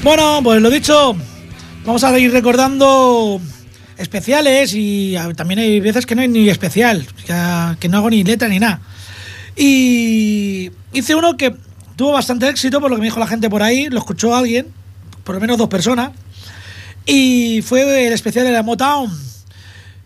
Bueno, 0.09 0.41
pues 0.43 0.63
lo 0.63 0.71
dicho, 0.71 1.15
vamos 1.85 2.03
a 2.03 2.19
ir 2.19 2.33
recordando 2.33 3.39
especiales 3.99 4.73
y 4.75 5.15
también 5.37 5.61
hay 5.61 5.81
veces 5.81 6.07
que 6.07 6.15
no 6.15 6.23
hay 6.23 6.29
ni 6.29 6.49
especial, 6.49 7.07
que 7.79 7.89
no 7.91 7.99
hago 7.99 8.09
ni 8.09 8.25
letra 8.25 8.49
ni 8.49 8.59
nada. 8.59 8.81
Y 9.55 10.71
hice 10.95 11.15
uno 11.15 11.37
que 11.37 11.55
tuvo 11.95 12.13
bastante 12.13 12.49
éxito, 12.49 12.81
por 12.81 12.89
lo 12.89 12.97
que 12.97 13.03
me 13.03 13.09
dijo 13.09 13.21
la 13.21 13.27
gente 13.27 13.51
por 13.51 13.63
ahí, 13.63 13.91
lo 13.91 13.99
escuchó 13.99 14.35
alguien, 14.35 14.69
por 15.25 15.35
lo 15.35 15.43
menos 15.43 15.59
dos 15.59 15.69
personas, 15.69 16.13
y 17.05 17.61
fue 17.61 18.07
el 18.07 18.15
especial 18.15 18.47
de 18.47 18.53
la 18.53 18.63
Motown. 18.63 19.13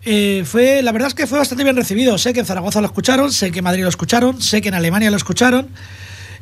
Eh, 0.03 0.43
fue, 0.45 0.81
la 0.83 0.91
verdad 0.91 1.07
es 1.07 1.13
que 1.13 1.27
fue 1.27 1.39
bastante 1.39 1.63
bien 1.63 1.77
recibido. 1.77 2.17
Sé 2.17 2.33
que 2.33 2.41
en 2.41 2.45
Zaragoza 2.45 2.81
lo 2.81 2.87
escucharon, 2.87 3.31
sé 3.31 3.53
que 3.53 3.59
en 3.59 3.63
Madrid 3.63 3.83
lo 3.83 3.89
escucharon, 3.89 4.41
sé 4.41 4.61
que 4.61 4.67
en 4.67 4.75
Alemania 4.75 5.09
lo 5.11 5.15
escucharon. 5.15 5.69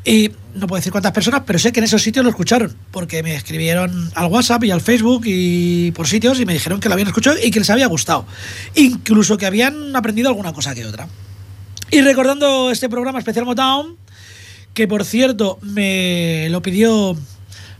Y 0.03 0.31
no 0.55 0.67
puedo 0.67 0.79
decir 0.79 0.91
cuántas 0.91 1.11
personas, 1.11 1.43
pero 1.45 1.59
sé 1.59 1.71
que 1.71 1.79
en 1.79 1.83
esos 1.83 2.01
sitios 2.01 2.23
lo 2.25 2.31
escucharon, 2.31 2.75
porque 2.91 3.21
me 3.21 3.35
escribieron 3.35 4.11
al 4.15 4.25
WhatsApp 4.25 4.63
y 4.63 4.71
al 4.71 4.81
Facebook 4.81 5.23
y 5.25 5.91
por 5.91 6.07
sitios 6.07 6.39
y 6.39 6.45
me 6.45 6.53
dijeron 6.53 6.79
que 6.79 6.89
lo 6.89 6.93
habían 6.93 7.07
escuchado 7.07 7.37
y 7.41 7.51
que 7.51 7.59
les 7.59 7.69
había 7.69 7.87
gustado. 7.87 8.25
Incluso 8.75 9.37
que 9.37 9.45
habían 9.45 9.95
aprendido 9.95 10.29
alguna 10.29 10.53
cosa 10.53 10.73
que 10.73 10.85
otra. 10.85 11.07
Y 11.91 12.01
recordando 12.01 12.71
este 12.71 12.89
programa 12.89 13.19
especial 13.19 13.45
Motown, 13.45 13.97
que 14.73 14.87
por 14.87 15.05
cierto 15.05 15.59
me 15.61 16.47
lo 16.49 16.61
pidió 16.61 17.15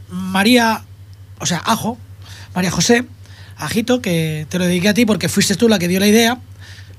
María, 0.10 0.84
o 1.40 1.46
sea, 1.46 1.62
Ajo, 1.66 1.98
María 2.54 2.70
José, 2.70 3.06
Ajito, 3.58 4.02
que 4.02 4.46
te 4.50 4.60
lo 4.60 4.66
dediqué 4.66 4.90
a 4.90 4.94
ti 4.94 5.06
porque 5.06 5.30
fuiste 5.30 5.56
tú 5.56 5.70
la 5.70 5.80
que 5.80 5.88
dio 5.88 6.00
la 6.00 6.08
idea. 6.08 6.40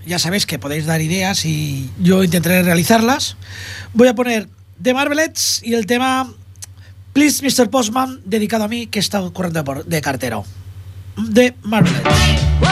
Ya 0.07 0.19
sabéis 0.19 0.47
que 0.47 0.59
podéis 0.59 0.87
dar 0.87 1.01
ideas 1.01 1.45
y 1.45 1.91
yo 2.01 2.25
intentaré 2.25 2.63
realizarlas. 2.63 3.37
Voy 3.95 4.09
a 4.09 4.15
poner 4.15 4.49
The 4.83 4.95
Marvelettes 4.95 5.61
y 5.63 5.75
el 5.75 5.87
tema 5.87 6.29
Please 7.13 7.43
Mr. 7.43 7.71
Postman, 7.71 8.21
dedicado 8.25 8.65
a 8.65 8.69
mí, 8.69 8.87
que 8.87 8.99
está 8.99 9.23
corriendo 9.33 9.85
de 9.85 10.01
cartero. 10.01 10.45
The 11.33 11.55
Marvelettes. 11.63 12.72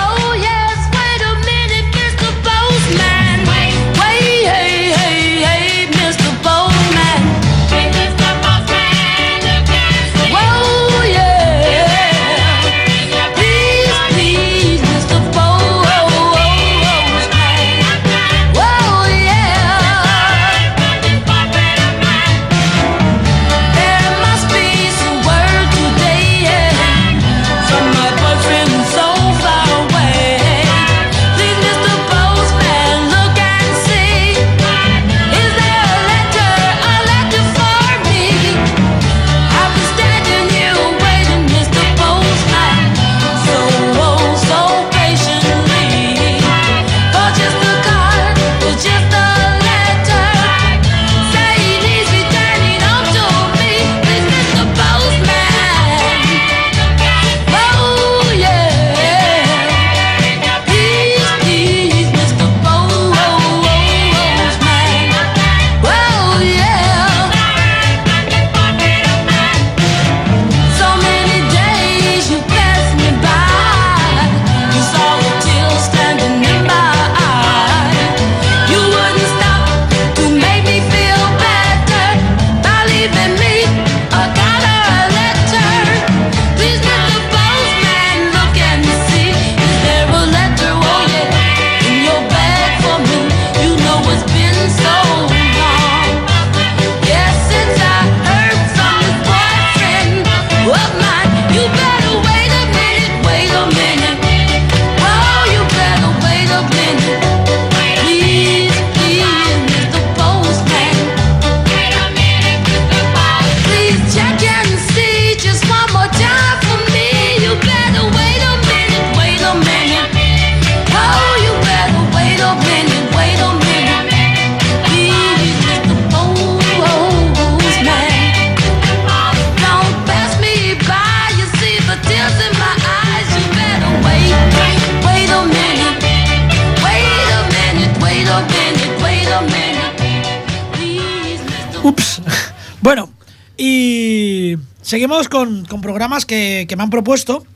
Seguimos 144.90 145.28
con, 145.28 145.64
con 145.66 145.80
programas 145.80 146.26
que, 146.26 146.66
que 146.68 146.76
me 146.76 146.82
han 146.82 146.90
propuesto. 146.90 147.46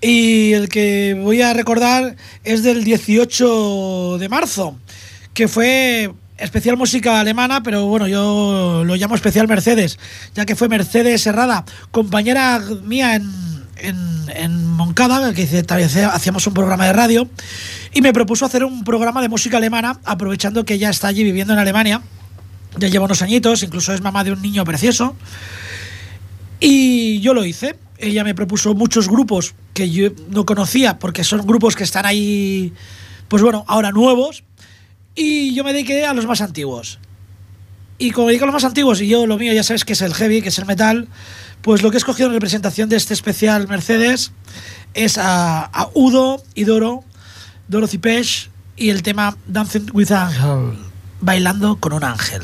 Y 0.00 0.52
el 0.52 0.68
que 0.68 1.14
voy 1.22 1.42
a 1.42 1.52
recordar 1.52 2.16
es 2.44 2.62
del 2.62 2.82
18 2.84 4.16
de 4.18 4.28
marzo, 4.28 4.76
que 5.34 5.48
fue 5.48 6.12
especial 6.36 6.76
música 6.76 7.20
alemana, 7.20 7.62
pero 7.62 7.86
bueno, 7.86 8.06
yo 8.08 8.82
lo 8.84 8.96
llamo 8.96 9.14
especial 9.14 9.48
Mercedes, 9.48 9.98
ya 10.34 10.44
que 10.46 10.56
fue 10.56 10.68
Mercedes 10.68 11.22
Serrada, 11.22 11.64
compañera 11.90 12.60
mía 12.82 13.14
en, 13.16 13.30
en, 13.78 13.96
en 14.34 14.66
Moncada, 14.66 15.32
que 15.32 15.44
hacía- 15.44 16.08
hacíamos 16.08 16.46
un 16.46 16.54
programa 16.54 16.86
de 16.86 16.92
radio, 16.92 17.28
y 17.94 18.02
me 18.02 18.12
propuso 18.12 18.44
hacer 18.44 18.64
un 18.64 18.82
programa 18.84 19.22
de 19.22 19.28
música 19.28 19.56
alemana, 19.58 20.00
aprovechando 20.04 20.64
que 20.64 20.74
ella 20.74 20.90
está 20.90 21.08
allí 21.08 21.22
viviendo 21.22 21.52
en 21.52 21.60
Alemania. 21.60 22.02
Ya 22.76 22.88
lleva 22.88 23.04
unos 23.04 23.22
añitos, 23.22 23.62
incluso 23.62 23.94
es 23.94 24.00
mamá 24.02 24.24
de 24.24 24.32
un 24.32 24.42
niño 24.42 24.64
precioso. 24.64 25.16
Y 26.66 27.20
yo 27.20 27.34
lo 27.34 27.44
hice. 27.44 27.76
Ella 27.98 28.24
me 28.24 28.34
propuso 28.34 28.72
muchos 28.72 29.06
grupos 29.06 29.54
que 29.74 29.90
yo 29.90 30.08
no 30.30 30.46
conocía, 30.46 30.98
porque 30.98 31.22
son 31.22 31.46
grupos 31.46 31.76
que 31.76 31.84
están 31.84 32.06
ahí, 32.06 32.72
pues 33.28 33.42
bueno, 33.42 33.66
ahora 33.68 33.90
nuevos. 33.92 34.44
Y 35.14 35.54
yo 35.54 35.62
me 35.62 35.74
dediqué 35.74 36.06
a 36.06 36.14
los 36.14 36.24
más 36.24 36.40
antiguos. 36.40 36.98
Y 37.98 38.12
como 38.12 38.28
a 38.28 38.32
los 38.32 38.52
más 38.52 38.64
antiguos, 38.64 39.02
y 39.02 39.08
yo 39.08 39.26
lo 39.26 39.36
mío 39.36 39.52
ya 39.52 39.62
sabes 39.62 39.84
que 39.84 39.92
es 39.92 40.00
el 40.00 40.14
heavy, 40.14 40.40
que 40.40 40.48
es 40.48 40.58
el 40.58 40.64
metal, 40.64 41.06
pues 41.60 41.82
lo 41.82 41.90
que 41.90 41.98
he 41.98 41.98
escogido 41.98 42.28
en 42.28 42.32
representación 42.32 42.88
de 42.88 42.96
este 42.96 43.12
especial 43.12 43.68
Mercedes 43.68 44.32
es 44.94 45.18
a, 45.18 45.64
a 45.64 45.90
Udo 45.92 46.42
y 46.54 46.64
Doro, 46.64 47.04
Dorothy 47.68 47.98
Pesh, 47.98 48.48
y 48.78 48.88
el 48.88 49.02
tema 49.02 49.36
Dancing 49.46 49.90
with 49.92 50.12
Angel, 50.12 50.78
bailando 51.20 51.76
con 51.76 51.92
un 51.92 52.04
ángel. 52.04 52.40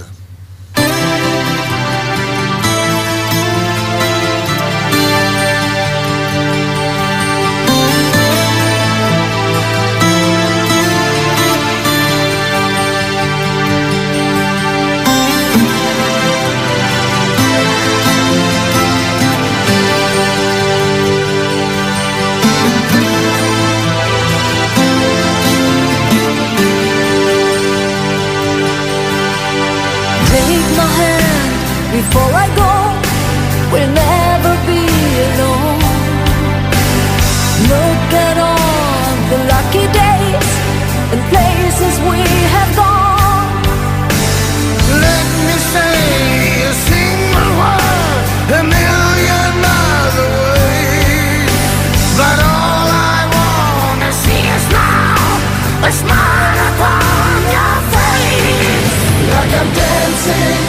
Smile 55.92 56.59
upon 56.70 57.42
your 57.50 57.76
face. 57.90 58.94
Like 59.26 59.53
I'm 59.61 59.70
dancing, 59.74 60.62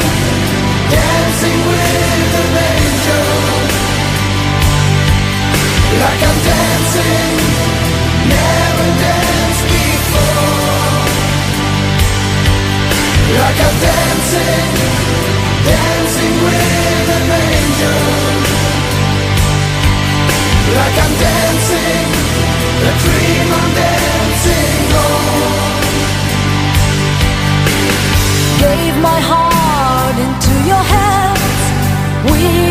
dancing 0.89 1.59
with 1.69 2.39
an 2.41 2.53
angel. 2.73 3.29
Like 6.01 6.21
I'm 6.29 6.39
dancing, 6.51 7.37
never 8.33 8.89
danced 9.05 9.65
before. 9.69 11.05
Like 13.37 13.59
I'm 13.67 13.77
dancing, 13.89 14.73
dancing 15.69 16.35
with 16.45 17.07
an 17.17 17.27
angel. 17.45 18.01
Like 20.77 20.97
I'm 21.03 21.13
dancing, 21.21 22.09
a 22.89 22.93
dream 23.03 23.40
Gave 28.71 28.97
my 29.01 29.19
heart 29.19 30.15
into 30.25 30.53
your 30.71 30.83
hands. 30.95 31.61
We 32.31 32.70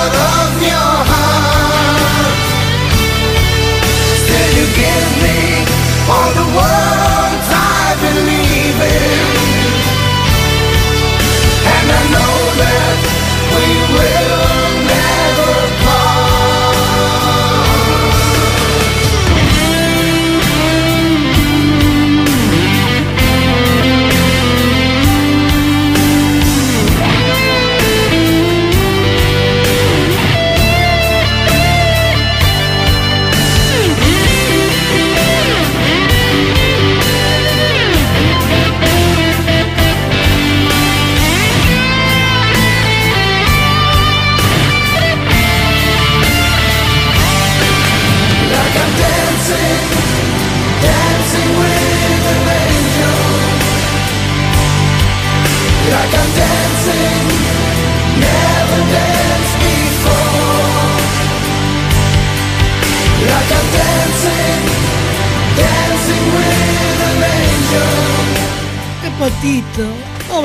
the 6.33 6.45
words 6.55 6.70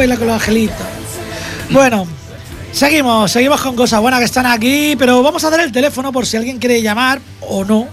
baila 0.07 0.19
con 0.19 0.29
los 0.29 0.37
angelitos? 0.37 0.87
Bueno, 1.71 2.07
seguimos, 2.71 3.33
seguimos 3.33 3.61
con 3.61 3.75
cosas 3.75 4.01
buenas 4.01 4.21
que 4.21 4.27
están 4.27 4.47
aquí, 4.47 4.95
pero 4.97 5.21
vamos 5.21 5.43
a 5.43 5.51
dar 5.51 5.59
el 5.61 5.73
teléfono 5.73 6.13
por 6.13 6.27
si 6.27 6.37
alguien 6.37 6.59
quiere 6.59 6.81
llamar 6.81 7.19
o 7.41 7.65
no. 7.65 7.89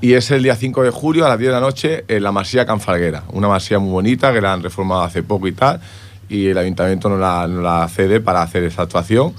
Y 0.00 0.12
es 0.12 0.30
el 0.30 0.42
día 0.42 0.54
5 0.54 0.82
de 0.82 0.90
julio 0.90 1.24
a 1.24 1.30
las 1.30 1.38
10 1.38 1.48
de 1.48 1.54
la 1.54 1.60
noche 1.60 2.04
en 2.08 2.22
la 2.22 2.30
Masía 2.30 2.66
Canfalguera. 2.66 3.22
Una 3.32 3.48
masía 3.48 3.78
muy 3.78 3.90
bonita 3.90 4.34
que 4.34 4.42
la 4.42 4.52
han 4.52 4.62
reformado 4.62 5.02
hace 5.02 5.22
poco 5.22 5.48
y 5.48 5.52
tal. 5.52 5.80
Y 6.28 6.48
el 6.48 6.58
ayuntamiento 6.58 7.08
nos 7.08 7.18
la, 7.20 7.46
nos 7.46 7.62
la 7.62 7.88
cede 7.88 8.20
para 8.20 8.42
hacer 8.42 8.64
esa 8.64 8.82
actuación. 8.82 9.32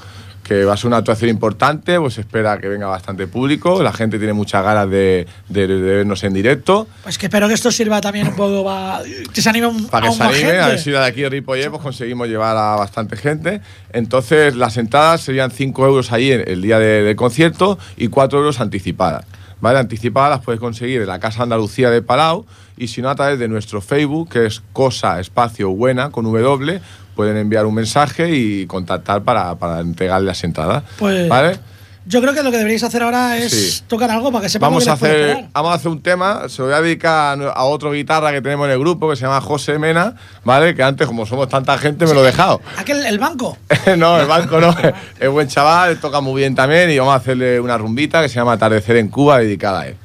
Que 0.48 0.64
va 0.64 0.74
a 0.76 0.78
ser 0.78 0.88
una 0.88 0.98
actuación 0.98 1.32
importante, 1.32 2.00
pues 2.00 2.20
espera 2.20 2.60
que 2.60 2.68
venga 2.68 2.86
bastante 2.86 3.26
público. 3.26 3.82
La 3.82 3.92
gente 3.92 4.20
tiene 4.20 4.34
muchas 4.34 4.64
ganas 4.64 4.88
de, 4.90 5.26
de- 5.50 5.68
de 5.68 5.96
vernos 5.96 6.24
en 6.24 6.34
directo. 6.34 6.88
Pues 7.02 7.18
que 7.18 7.26
espero 7.26 7.48
que 7.48 7.56
esto 7.56 7.72
sirva 7.72 8.00
también 8.00 8.28
un 8.28 8.36
poco 8.36 8.64
para 8.64 9.02
que 9.34 9.42
se 9.42 9.50
anime 9.50 9.66
un, 9.68 9.88
Para 9.88 10.08
que 10.08 10.14
se 10.14 10.22
anime, 10.24 10.60
a 10.60 10.68
ver 10.68 10.80
si 10.80 10.92
de 10.92 11.00
aquí 11.04 11.22
de 11.22 11.30
Ripollet 11.30 11.70
pues 11.72 11.82
conseguimos 11.82 12.28
llevar 12.28 12.56
a 12.58 12.76
bastante 12.76 13.16
gente. 13.18 13.62
Entonces, 13.92 14.56
las 14.56 14.78
entradas 14.78 15.22
serían 15.22 15.50
5 15.50 15.86
euros 15.88 16.12
ahí 16.12 16.30
el 16.32 16.62
día 16.62 16.78
de- 16.78 17.02
del 17.02 17.16
concierto 17.16 17.80
y 17.98 18.10
4 18.10 18.38
euros 18.38 18.60
anticipadas. 18.60 19.26
¿Vale? 19.62 19.80
Anticipadas 19.80 20.30
las 20.30 20.42
puedes 20.46 20.60
conseguir 20.60 21.02
en 21.02 21.08
la 21.08 21.18
Casa 21.18 21.42
Andalucía 21.42 21.90
de 21.90 22.02
Palau 22.04 22.46
y 22.78 22.90
si 22.90 23.02
no 23.02 23.10
a 23.10 23.16
través 23.16 23.40
de 23.40 23.48
nuestro 23.48 23.82
Facebook, 23.82 24.30
que 24.30 24.46
es 24.46 24.62
Cosa 24.74 25.20
Espacio 25.20 25.70
Buena 25.72 26.12
con 26.12 26.26
W, 26.26 26.82
pueden 27.16 27.38
enviar 27.38 27.66
un 27.66 27.74
mensaje 27.74 28.36
y 28.36 28.66
contactar 28.68 29.24
para, 29.24 29.56
para 29.56 29.80
entregarle 29.80 30.28
las 30.28 30.44
entradas. 30.44 30.84
Pues- 30.98 31.28
¿Vale? 31.30 31.60
Yo 32.08 32.22
creo 32.22 32.36
que 32.36 32.44
lo 32.44 32.52
que 32.52 32.58
deberíais 32.58 32.84
hacer 32.84 33.02
ahora 33.02 33.36
es 33.36 33.52
Sí. 33.52 33.84
tocar 33.88 34.12
algo 34.12 34.32
para 34.32 34.44
que 34.44 34.50
sepamos 34.50 34.86
Vamos 34.86 35.02
que 35.02 35.08
a, 35.08 35.12
hacer, 35.34 35.46
vamos 35.52 35.72
a 35.72 35.74
hacer 35.74 35.90
un 35.90 36.04
tema, 36.04 36.48
se 36.50 36.62
lo 36.62 36.68
voy 36.68 36.76
a 36.76 36.82
dedicar 36.82 37.42
a, 37.42 37.64
otro 37.64 37.92
guitarra 37.94 38.32
que 38.32 38.44
tenemos 38.44 38.68
en 38.68 38.74
el 38.74 38.80
grupo 38.80 39.10
que 39.10 39.16
se 39.16 39.24
llama 39.24 39.42
José 39.42 39.80
Mena, 39.80 40.14
¿vale? 40.44 40.76
Que 40.76 40.84
antes, 40.84 41.08
como 41.08 41.26
somos 41.26 41.50
tanta 41.50 41.76
gente, 41.80 42.06
me 42.06 42.14
lo 42.14 42.22
he 42.22 42.28
dejado. 42.28 42.62
Aquel, 42.78 43.04
el 43.08 43.18
banco. 43.18 43.58
no, 43.98 44.20
el 44.22 44.28
banco 44.28 44.62
no, 44.62 44.76
es 45.20 45.30
buen 45.32 45.48
chaval, 45.48 45.98
toca 46.00 46.22
muy 46.22 46.42
bien 46.42 46.54
también 46.54 46.92
y 46.92 47.00
vamos 47.00 47.14
a 47.14 47.18
hacerle 47.18 47.60
una 47.60 47.76
rumbita 47.76 48.22
que 48.22 48.30
se 48.30 48.36
llama 48.36 48.54
Atardecer 48.54 48.98
en 48.98 49.08
Cuba 49.08 49.40
dedicada 49.40 49.82
a 49.82 49.88
él. 49.88 49.96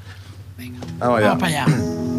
Vamos 0.98 1.18
allá. 1.18 1.28
Vamos 1.34 1.40
para 1.42 1.64
allá. 1.64 2.09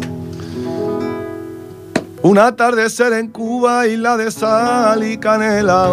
Un 2.24 2.38
atardecer 2.38 3.12
en 3.14 3.28
Cuba, 3.28 3.84
isla 3.88 4.16
de 4.16 4.30
sal 4.30 5.02
y 5.02 5.18
canela. 5.18 5.88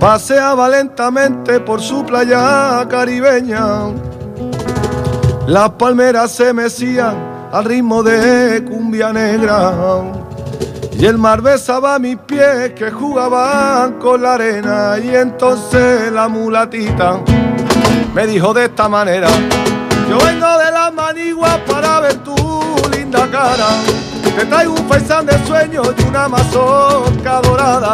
Paseaba 0.00 0.68
lentamente 0.68 1.60
por 1.60 1.80
su 1.80 2.04
playa 2.04 2.84
caribeña. 2.88 3.92
Las 5.46 5.70
palmeras 5.70 6.32
se 6.32 6.52
mecían 6.52 7.14
al 7.52 7.64
ritmo 7.64 8.02
de 8.02 8.64
cumbia 8.64 9.12
negra. 9.12 9.72
Y 10.98 11.06
el 11.06 11.16
mar 11.16 11.42
besaba 11.42 12.00
mis 12.00 12.16
pies 12.18 12.72
que 12.74 12.90
jugaban 12.90 14.00
con 14.00 14.20
la 14.20 14.34
arena. 14.34 14.98
Y 14.98 15.14
entonces 15.14 16.10
la 16.10 16.26
mulatita 16.26 17.20
me 18.12 18.26
dijo 18.26 18.52
de 18.52 18.64
esta 18.64 18.88
manera: 18.88 19.28
Yo 20.08 20.18
vengo 20.18 20.58
de 20.58 20.72
las 20.72 20.92
maniguas 20.92 21.56
para 21.68 22.00
ver 22.00 22.14
tu 22.24 22.34
linda 22.90 23.28
cara. 23.30 24.09
Te 24.40 24.46
traigo 24.46 24.72
un 24.72 24.88
faisán 24.88 25.26
de 25.26 25.38
sueños 25.46 25.92
y 25.98 26.02
una 26.08 26.26
mazorca 26.26 27.42
dorada. 27.42 27.92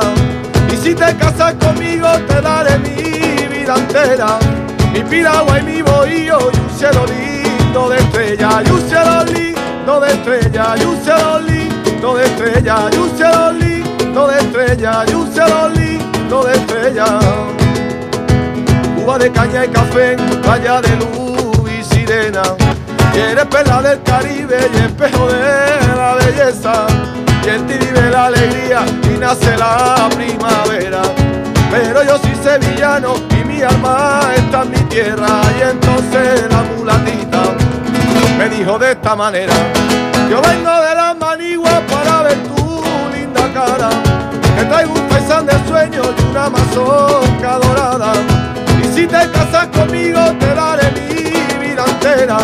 Y 0.73 0.77
si 0.77 0.95
te 0.95 1.13
casas 1.17 1.55
conmigo, 1.55 2.07
te 2.29 2.41
daré 2.41 2.79
mi 2.79 3.49
vida 3.49 3.75
entera. 3.75 4.39
Mi 4.93 5.01
piragua 5.01 5.59
y 5.59 5.63
mi 5.65 5.83
bohío 5.83 6.39
y 6.53 6.57
un 6.57 6.71
cielo 6.79 7.05
lindo 7.07 7.89
de 7.89 7.97
estrella. 7.97 8.63
Y 8.65 8.71
un 8.71 8.81
cielo 8.89 9.25
lindo 9.25 9.99
de 9.99 10.13
estrella. 10.13 10.75
Y 10.81 10.85
un 10.85 11.03
cielo 11.03 11.41
lindo 11.41 12.15
de 12.15 12.25
estrella. 12.25 12.77
Y 12.93 12.97
un 12.97 13.17
cielo 13.17 13.53
lindo 13.53 14.29
de 14.29 14.39
estrella. 14.39 15.05
Y 15.09 15.15
un 15.15 15.33
cielo 15.33 15.69
lindo 15.71 16.45
de 16.45 16.53
estrella. 16.55 17.07
Cuba 18.95 19.19
de 19.19 19.33
caña 19.33 19.65
y 19.65 19.69
café, 19.69 20.17
playa 20.45 20.81
de 20.81 20.97
luz 20.97 21.69
y 21.77 21.83
sirena. 21.83 22.43
Y 23.17 23.19
eres 23.19 23.47
perla 23.47 23.81
del 23.81 24.03
Caribe 24.03 24.59
y 24.75 24.77
espejo 24.77 25.27
de 25.29 25.97
la 25.97 26.17
belleza. 26.17 26.87
Y 27.47 27.49
en 27.49 27.67
ti 27.67 27.79
vive 27.79 28.11
la 28.11 28.27
alegría 28.27 28.85
y 29.05 29.19
nace 29.19 29.57
la 29.57 30.07
primavera. 30.15 31.01
Pero 31.71 32.05
yo 32.05 32.19
soy 32.19 32.35
sevillano 32.45 33.15
y 33.31 33.45
mi 33.45 33.63
alma 33.63 34.21
está 34.37 34.65
en 34.65 34.71
mi 34.71 34.81
tierra. 34.91 35.41
Y 35.59 35.63
entonces 35.63 36.45
la 36.51 36.63
mulatita 36.77 37.43
me 38.37 38.51
dijo 38.51 38.79
de 38.79 38.93
esta 38.93 39.17
manera: 39.17 39.55
Yo 40.29 40.43
vengo 40.43 40.81
de 40.83 40.95
las 40.95 41.17
maniguas 41.17 41.81
para 41.91 42.21
ver 42.21 42.37
tu 42.55 42.83
linda 43.15 43.51
cara. 43.55 43.89
Te 44.59 44.65
traigo 44.67 44.93
un 44.93 45.09
paisán 45.09 45.47
de 45.47 45.55
sueños 45.67 46.09
y 46.19 46.23
una 46.33 46.51
mazorca 46.51 47.59
dorada. 47.63 48.13
Y 48.83 48.95
si 48.95 49.07
te 49.07 49.31
casas 49.31 49.69
conmigo, 49.69 50.21
te 50.39 50.55
daré 50.55 50.93
mi 50.93 51.67
vida 51.67 51.83
entera. 51.87 52.37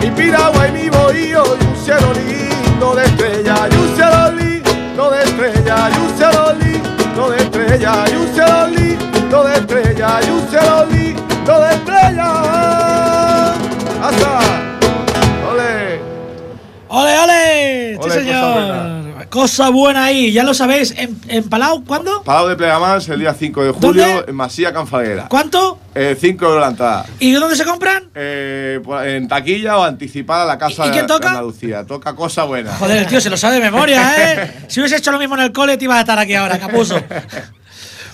Mi 0.00 0.10
piragua 0.10 0.68
y 0.68 0.72
mi 0.72 0.88
bohío 0.88 1.42
y 1.60 1.64
un 1.66 1.76
cielo 1.76 2.12
lindo 2.14 2.94
de 2.94 3.04
estrella. 3.04 3.68
Y 3.70 3.74
un 3.76 3.94
cielo 3.94 4.32
lindo 4.32 5.10
de 5.10 5.22
estrella. 5.22 5.90
Y 5.90 5.98
un 5.98 6.16
cielo 6.16 6.52
lindo 6.54 7.30
de 7.30 7.36
estrella. 7.36 8.04
Y 8.10 8.16
un 8.16 8.28
cielo 8.34 8.66
lindo 8.68 9.44
de 9.44 9.54
estrella. 9.54 10.20
Y 10.26 10.30
un 10.30 10.48
cielo 10.48 10.86
lindo 10.86 11.60
de 11.60 11.74
estrella. 11.74 12.32
¡Hasta! 14.02 14.40
¡Ole! 15.52 16.00
¡Ole, 16.88 17.18
ole! 17.18 17.94
Sí, 17.94 18.00
Ole, 18.00 18.14
señor. 18.14 19.09
Cosa 19.30 19.70
buena 19.70 20.04
ahí, 20.06 20.32
ya 20.32 20.42
lo 20.42 20.54
sabéis. 20.54 20.92
¿En, 20.96 21.16
en 21.28 21.48
Palau 21.48 21.84
cuándo? 21.84 22.22
Palau 22.24 22.48
de 22.48 22.56
Plegamans 22.56 23.08
el 23.08 23.20
día 23.20 23.32
5 23.32 23.62
de 23.64 23.70
julio 23.70 24.02
¿Dónde? 24.06 24.24
en 24.26 24.34
Masía 24.34 24.72
Canfalguera. 24.72 25.28
¿Cuánto? 25.28 25.78
5 25.94 26.44
euros 26.44 26.60
la 26.60 26.66
entrada. 26.68 27.06
¿Y 27.20 27.30
dónde 27.32 27.54
se 27.54 27.64
compran? 27.64 28.10
Eh, 28.16 28.80
pues, 28.82 29.06
en 29.06 29.28
taquilla 29.28 29.78
o 29.78 29.84
anticipada 29.84 30.42
a 30.42 30.46
la 30.46 30.58
casa 30.58 30.86
¿Y- 30.86 30.90
quién 30.90 31.06
de- 31.06 31.12
de 31.12 31.18
toca? 31.18 31.28
Andalucía. 31.30 31.86
Toca 31.86 32.14
cosa 32.16 32.42
buena. 32.42 32.74
Joder, 32.74 32.98
el 32.98 33.06
tío 33.06 33.20
se 33.20 33.30
lo 33.30 33.36
sabe 33.36 33.54
de 33.56 33.60
memoria, 33.60 34.02
¿eh? 34.34 34.52
Si 34.66 34.80
hubiese 34.80 34.96
hecho 34.96 35.12
lo 35.12 35.18
mismo 35.20 35.36
en 35.36 35.42
el 35.42 35.52
cole, 35.52 35.76
te 35.76 35.84
ibas 35.84 35.98
a 35.98 36.00
estar 36.00 36.18
aquí 36.18 36.34
ahora, 36.34 36.58
capuso. 36.58 37.00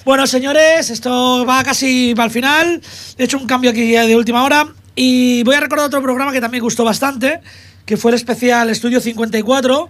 Bueno, 0.05 0.27
señores, 0.27 0.91
esto 0.91 1.47
va 1.49 1.65
casi 1.65 2.15
para 2.15 2.27
el 2.27 2.31
final. 2.31 2.81
He 3.17 3.25
hecho 3.25 3.39
un 3.39 3.47
cambio 3.47 3.71
aquí 3.71 3.91
de 3.93 4.15
última 4.17 4.45
hora. 4.45 4.67
Y 4.95 5.43
voy 5.45 5.55
a 5.57 5.61
recordar 5.61 5.87
otro 5.87 6.03
programa 6.03 6.31
que 6.33 6.41
también 6.43 6.63
gustó 6.63 6.85
bastante, 6.85 7.41
que 7.87 7.97
fue 7.97 8.11
el 8.11 8.15
especial 8.17 8.69
Estudio 8.71 9.01
54. 9.01 9.89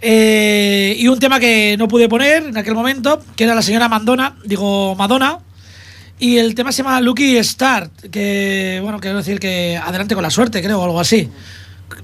Eh, 0.00 0.94
y 0.98 1.08
un 1.08 1.18
tema 1.18 1.40
que 1.40 1.76
no 1.78 1.88
pude 1.88 2.08
poner 2.08 2.44
en 2.44 2.56
aquel 2.56 2.74
momento, 2.74 3.22
que 3.36 3.44
era 3.44 3.54
la 3.54 3.62
señora 3.62 3.88
Mandona, 3.88 4.36
digo 4.44 4.94
Madonna. 4.94 5.38
Y 6.20 6.38
el 6.38 6.54
tema 6.54 6.72
se 6.72 6.82
llama 6.82 7.00
Lucky 7.00 7.36
Star, 7.38 7.90
que, 8.10 8.80
bueno, 8.82 8.98
quiero 8.98 9.18
decir 9.18 9.38
que 9.38 9.76
adelante 9.76 10.14
con 10.14 10.22
la 10.22 10.30
suerte, 10.30 10.60
creo, 10.62 10.80
o 10.80 10.84
algo 10.84 10.98
así. 10.98 11.30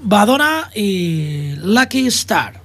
Madonna 0.03 0.71
y 0.75 1.57
Lucky 1.57 2.07
Star. 2.07 2.64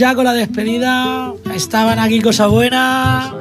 Ya 0.00 0.14
con 0.14 0.24
la 0.24 0.32
despedida. 0.32 1.34
Estaban 1.54 1.98
aquí 1.98 2.22
Cosa 2.22 2.46
Buena, 2.46 3.34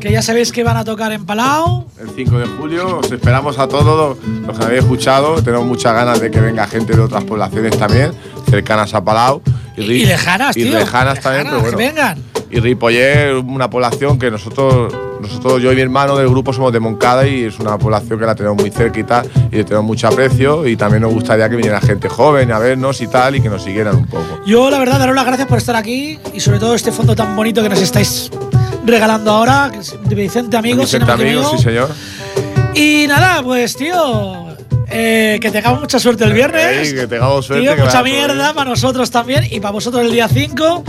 que 0.00 0.10
ya 0.10 0.20
sabéis 0.20 0.50
que 0.50 0.64
van 0.64 0.76
a 0.76 0.84
tocar 0.84 1.12
en 1.12 1.24
Palau. 1.24 1.86
El 2.00 2.10
5 2.10 2.38
de 2.40 2.46
julio 2.46 2.98
os 2.98 3.12
esperamos 3.12 3.56
a 3.60 3.68
todos 3.68 4.18
los 4.44 4.58
que 4.58 4.64
habéis 4.64 4.82
escuchado. 4.82 5.40
Tenemos 5.44 5.64
muchas 5.64 5.94
ganas 5.94 6.20
de 6.20 6.28
que 6.28 6.40
venga 6.40 6.66
gente 6.66 6.96
de 6.96 7.02
otras 7.02 7.22
poblaciones 7.22 7.78
también, 7.78 8.10
cercanas 8.50 8.92
a 8.94 9.04
Palau. 9.04 9.42
Y, 9.76 9.82
y 9.82 10.04
lejanas, 10.04 10.56
y 10.56 10.64
tío. 10.64 10.76
lejanas 10.76 11.20
también, 11.20 11.44
pero 11.46 11.60
bueno. 11.60 11.78
que 11.78 11.84
vengan. 11.84 12.18
Y 12.50 12.58
Ripollet 12.58 13.34
una 13.34 13.70
población 13.70 14.18
que 14.18 14.28
nosotros, 14.28 14.92
nosotros, 15.22 15.62
yo 15.62 15.72
y 15.72 15.76
mi 15.76 15.82
hermano 15.82 16.16
del 16.16 16.28
grupo 16.28 16.52
somos 16.52 16.72
de 16.72 16.80
Moncada 16.80 17.26
y 17.26 17.44
es 17.44 17.58
una 17.58 17.78
población 17.78 18.18
que 18.18 18.26
la 18.26 18.34
tenemos 18.34 18.60
muy 18.60 18.70
cerquita 18.70 19.22
y 19.50 19.56
le 19.56 19.64
tenemos 19.64 19.86
mucho 19.86 20.08
aprecio 20.08 20.66
y 20.66 20.76
también 20.76 21.02
nos 21.02 21.12
gustaría 21.12 21.48
que 21.48 21.56
viniera 21.56 21.80
gente 21.80 22.08
joven 22.08 22.52
a 22.52 22.58
vernos 22.58 23.00
y 23.00 23.06
tal 23.06 23.36
y 23.36 23.40
que 23.40 23.48
nos 23.48 23.62
siguieran 23.62 23.96
un 23.96 24.06
poco. 24.06 24.40
Yo, 24.46 24.68
la 24.70 24.78
verdad, 24.78 24.98
daros 24.98 25.14
las 25.14 25.24
gracias 25.24 25.48
por 25.48 25.58
estar 25.58 25.76
aquí 25.76 26.18
y 26.34 26.40
sobre 26.40 26.58
todo 26.58 26.74
este 26.74 26.92
fondo 26.92 27.16
tan 27.16 27.34
bonito 27.34 27.62
que 27.62 27.68
nos 27.68 27.80
estáis 27.80 28.30
regalando 28.84 29.30
ahora, 29.30 29.70
de 30.04 30.14
Vicente 30.14 30.56
Amigos. 30.56 30.86
Vicente 30.86 31.10
amigos, 31.10 31.52
sí 31.56 31.62
señor. 31.62 31.90
Y 32.74 33.06
nada, 33.06 33.42
pues 33.42 33.76
tío, 33.76 34.48
eh, 34.90 35.38
que 35.40 35.50
tengamos 35.50 35.80
mucha 35.80 35.98
suerte 35.98 36.24
el 36.24 36.32
viernes. 36.32 36.88
Ey, 36.88 36.94
que 36.94 37.06
tengamos 37.06 37.46
suerte, 37.46 37.62
Tío, 37.62 37.76
que 37.76 37.82
mucha 37.82 38.02
mierda 38.02 38.52
para 38.54 38.70
nosotros 38.70 39.10
también 39.10 39.46
y 39.50 39.60
para 39.60 39.72
vosotros 39.72 40.02
el 40.02 40.12
día 40.12 40.28
5. 40.28 40.84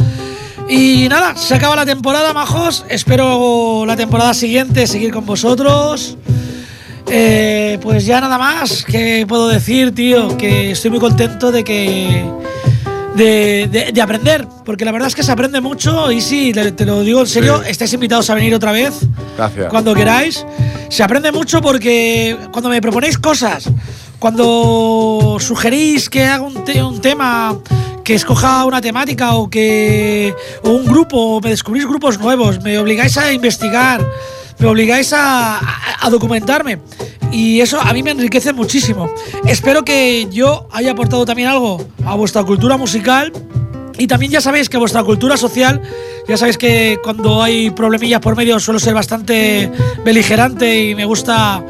Y 0.70 1.08
nada, 1.10 1.36
se 1.36 1.54
acaba 1.56 1.76
la 1.76 1.86
temporada, 1.86 2.34
majos. 2.34 2.86
Espero 2.90 3.86
la 3.86 3.96
temporada 3.96 4.34
siguiente 4.34 4.88
seguir 4.88 5.12
con 5.14 5.26
vosotros. 5.26 6.18
Eh, 7.08 7.78
pues 7.82 8.06
ya 8.06 8.22
nada 8.22 8.38
más 8.38 8.84
que 8.84 9.26
puedo 9.28 9.50
decir, 9.50 9.94
tío, 9.94 10.38
que 10.38 10.72
estoy 10.72 10.92
muy 10.92 11.00
contento 11.00 11.52
de 11.52 11.64
que. 11.64 12.26
De, 13.16 13.70
de- 13.72 13.92
de 13.92 14.02
aprender, 14.02 14.48
porque 14.66 14.86
la 14.86 14.92
verdad 14.92 15.08
es 15.08 15.14
que 15.14 15.22
se 15.22 15.32
aprende 15.32 15.62
mucho 15.62 16.12
y 16.12 16.20
sí, 16.20 16.52
te, 16.52 16.84
lo 16.84 17.04
digo 17.04 17.20
en 17.20 17.28
serio, 17.28 17.62
Sí. 17.64 17.70
estáis 17.70 17.94
invitados 17.94 18.28
a 18.32 18.34
venir 18.34 18.56
otra 18.56 18.72
vez 18.72 19.02
Gracias. 19.38 19.68
cuando 19.70 19.94
queráis. 19.94 20.44
Se 20.90 21.04
aprende 21.04 21.32
mucho 21.32 21.62
porque 21.62 22.36
cuando 22.52 22.70
me 22.72 22.82
proponéis 22.82 23.20
cosas, 23.20 23.70
cuando 24.18 25.38
sugerís 25.40 26.10
que 26.10 26.24
haga 26.26 26.42
un, 26.44 26.64
te- 26.66 26.82
un 26.82 27.00
tema, 27.02 27.56
que 28.04 28.16
escoja 28.16 28.66
una 28.66 28.82
temática 28.82 29.36
o 29.36 29.50
que 29.50 30.34
o 30.64 30.70
un 30.70 30.86
grupo, 30.86 31.38
o 31.38 31.42
me 31.42 31.50
descubrís 31.52 31.86
grupos 31.86 32.20
nuevos, 32.20 32.62
me 32.62 32.78
obligáis 32.78 33.18
a 33.18 33.32
investigar, 33.32 34.06
me 34.60 34.68
obligáis 34.68 35.14
a, 35.14 35.58
a- 35.58 35.62
a 36.02 36.10
documentarme. 36.10 36.80
Y 37.32 37.62
eso 37.62 37.80
a 37.82 37.94
mí 37.94 38.04
me 38.04 38.12
enriquece 38.12 38.54
muchísimo. 38.54 39.10
Espero 39.48 39.84
que 39.84 40.28
yo 40.32 40.68
haya 40.72 40.92
aportado 40.92 41.26
también 41.26 41.48
algo 41.48 41.84
a 42.06 42.16
vuestra 42.16 42.44
cultura 42.44 42.78
musical 42.78 43.32
y 43.98 44.06
también 44.08 44.32
ya 44.32 44.42
sabéis 44.42 44.70
que 44.70 44.78
vuestra 44.78 45.04
cultura 45.04 45.36
social, 45.38 45.82
ya 46.28 46.38
sabéis 46.38 46.58
que 46.58 47.00
cuando 47.04 47.42
hay 47.42 47.72
problemillas 47.72 48.20
por 48.20 48.36
medio 48.36 48.60
suelo 48.60 48.80
ser 48.80 48.94
bastante 48.94 49.72
beligerante 50.06 50.90
y 50.90 50.94
me 50.96 51.06
gusta 51.06 51.64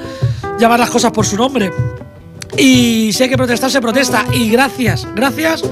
llamar 0.60 0.80
las 0.80 0.90
cosas 0.90 1.12
por 1.12 1.26
su 1.26 1.38
nombre. 1.38 1.72
Y 2.58 3.12
si 3.14 3.24
hay 3.24 3.30
que 3.30 3.38
protestar, 3.38 3.72
se 3.72 3.82
protesta. 3.82 4.26
Y 4.34 4.50
gracias, 4.50 5.08
gracias. 5.16 5.64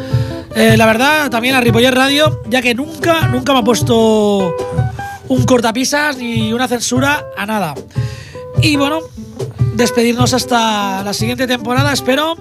Eh, 0.56 0.76
la 0.78 0.86
verdad, 0.86 1.30
también 1.30 1.56
a 1.56 1.62
Ripollet 1.62 1.91
Radio, 1.91 2.41
ya 2.49 2.62
que 2.62 2.76
nunca, 2.76 3.28
nunca 3.28 3.54
me 3.54 3.60
ha 3.60 3.64
puesto 3.64 4.56
un 5.28 5.45
cortapisas 5.45 6.18
ni 6.18 6.54
una 6.54 6.68
censura 6.68 7.26
a 7.38 7.45
nada. 7.45 7.74
Y 8.62 8.76
bueno, 8.76 8.99
despedirnos 9.76 10.34
hasta 10.34 11.04
la 11.04 11.14
siguiente 11.14 11.47
temporada, 11.47 11.91
espero. 11.93 12.36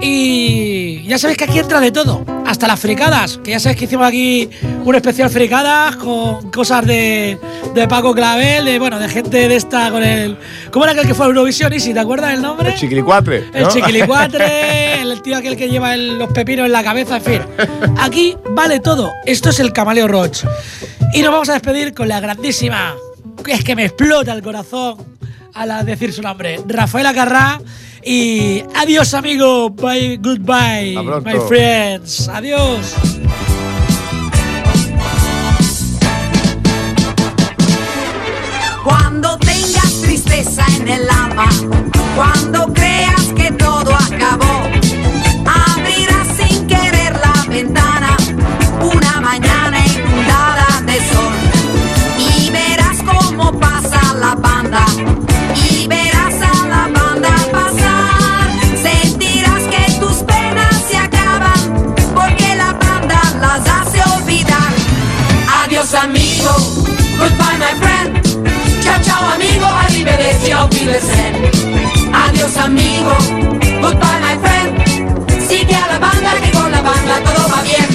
Y 0.00 1.04
ya 1.06 1.16
sabéis 1.18 1.38
que 1.38 1.44
aquí 1.44 1.58
entra 1.60 1.80
de 1.80 1.92
todo, 1.92 2.24
hasta 2.46 2.66
las 2.66 2.80
fricadas, 2.80 3.38
que 3.42 3.52
ya 3.52 3.60
sabéis 3.60 3.78
que 3.78 3.84
hicimos 3.84 4.06
aquí 4.06 4.50
un 4.84 4.94
especial 4.96 5.30
fricadas 5.30 5.94
con 5.96 6.50
cosas 6.50 6.84
de, 6.84 7.38
de 7.72 7.88
Paco 7.88 8.12
Clavel, 8.12 8.64
de 8.64 8.78
bueno, 8.80 8.98
de 8.98 9.08
gente 9.08 9.48
de 9.48 9.54
esta 9.56 9.90
con 9.92 10.02
el. 10.02 10.36
¿Cómo 10.72 10.84
era 10.84 10.92
aquel 10.92 11.06
que 11.06 11.14
fue 11.14 11.26
a 11.26 11.28
Eurovisión? 11.28 11.72
¿Y 11.72 11.78
si 11.80 11.94
te 11.94 12.00
acuerdas 12.00 12.34
el 12.34 12.42
nombre? 12.42 12.70
El 12.70 12.74
chiquilicuatre. 12.74 13.44
El 13.54 13.68
chiquilicuatre, 13.68 15.00
el 15.02 15.22
tío 15.22 15.36
aquel 15.36 15.56
que 15.56 15.68
lleva 15.70 15.94
el- 15.94 16.18
los 16.18 16.32
pepinos 16.32 16.66
en 16.66 16.72
la 16.72 16.82
cabeza, 16.82 17.16
en 17.18 17.22
fin. 17.22 17.40
Aquí 17.98 18.36
vale 18.50 18.80
todo. 18.80 19.12
Esto 19.24 19.50
es 19.50 19.60
el 19.60 19.72
Camaleo 19.72 20.08
Roach. 20.08 20.42
Y 21.14 21.22
nos 21.22 21.30
vamos 21.30 21.48
a 21.48 21.52
despedir 21.54 21.94
con 21.94 22.08
la 22.08 22.18
grandísima, 22.20 22.94
que 23.44 23.52
es 23.52 23.62
que 23.62 23.76
me 23.76 23.84
explota 23.84 24.32
el 24.32 24.42
corazón 24.42 24.96
al 25.54 25.86
decir 25.86 26.12
su 26.12 26.22
nombre, 26.22 26.60
Rafaela 26.66 27.12
Carrá. 27.14 27.60
Y 28.04 28.62
adiós, 28.74 29.14
amigo. 29.14 29.70
Bye, 29.70 30.16
goodbye, 30.16 30.96
my 31.24 31.38
friends. 31.48 32.28
Adiós. 32.28 32.96
Cuando 38.82 39.38
tengas 39.38 40.00
tristeza 40.02 40.64
en 40.76 40.88
el 40.88 41.08
alma, 41.08 41.48
cuando 42.16 42.72
creas 42.72 43.32
que 43.36 43.52
todo 43.52 43.94
acabó, 43.94 44.64
abrirás 45.46 46.26
sin 46.36 46.66
querer 46.66 47.12
la 47.12 47.44
ventana 47.48 48.16
una 48.80 49.20
mañana 49.20 49.78
inundada 49.86 50.82
de 50.84 50.98
sol 51.12 51.32
y 52.18 52.50
verás 52.50 52.98
cómo 53.04 53.56
pasa 53.60 54.14
la 54.14 54.34
banda 54.34 54.84
amigo, 69.34 69.66
arrivederci, 69.66 70.54
auf 70.54 70.70
Wiedersehen. 70.72 71.34
Adiós, 72.12 72.56
amigo, 72.56 73.14
goodbye, 73.80 74.20
my 74.20 74.36
friend. 74.42 75.48
Sigue 75.48 75.74
a 75.74 75.86
la 75.92 75.98
banda 75.98 76.30
que 76.42 76.50
con 76.50 76.70
la 76.70 76.82
banda 76.82 77.20
todo 77.24 77.48
va 77.48 77.62
bien. 77.62 77.91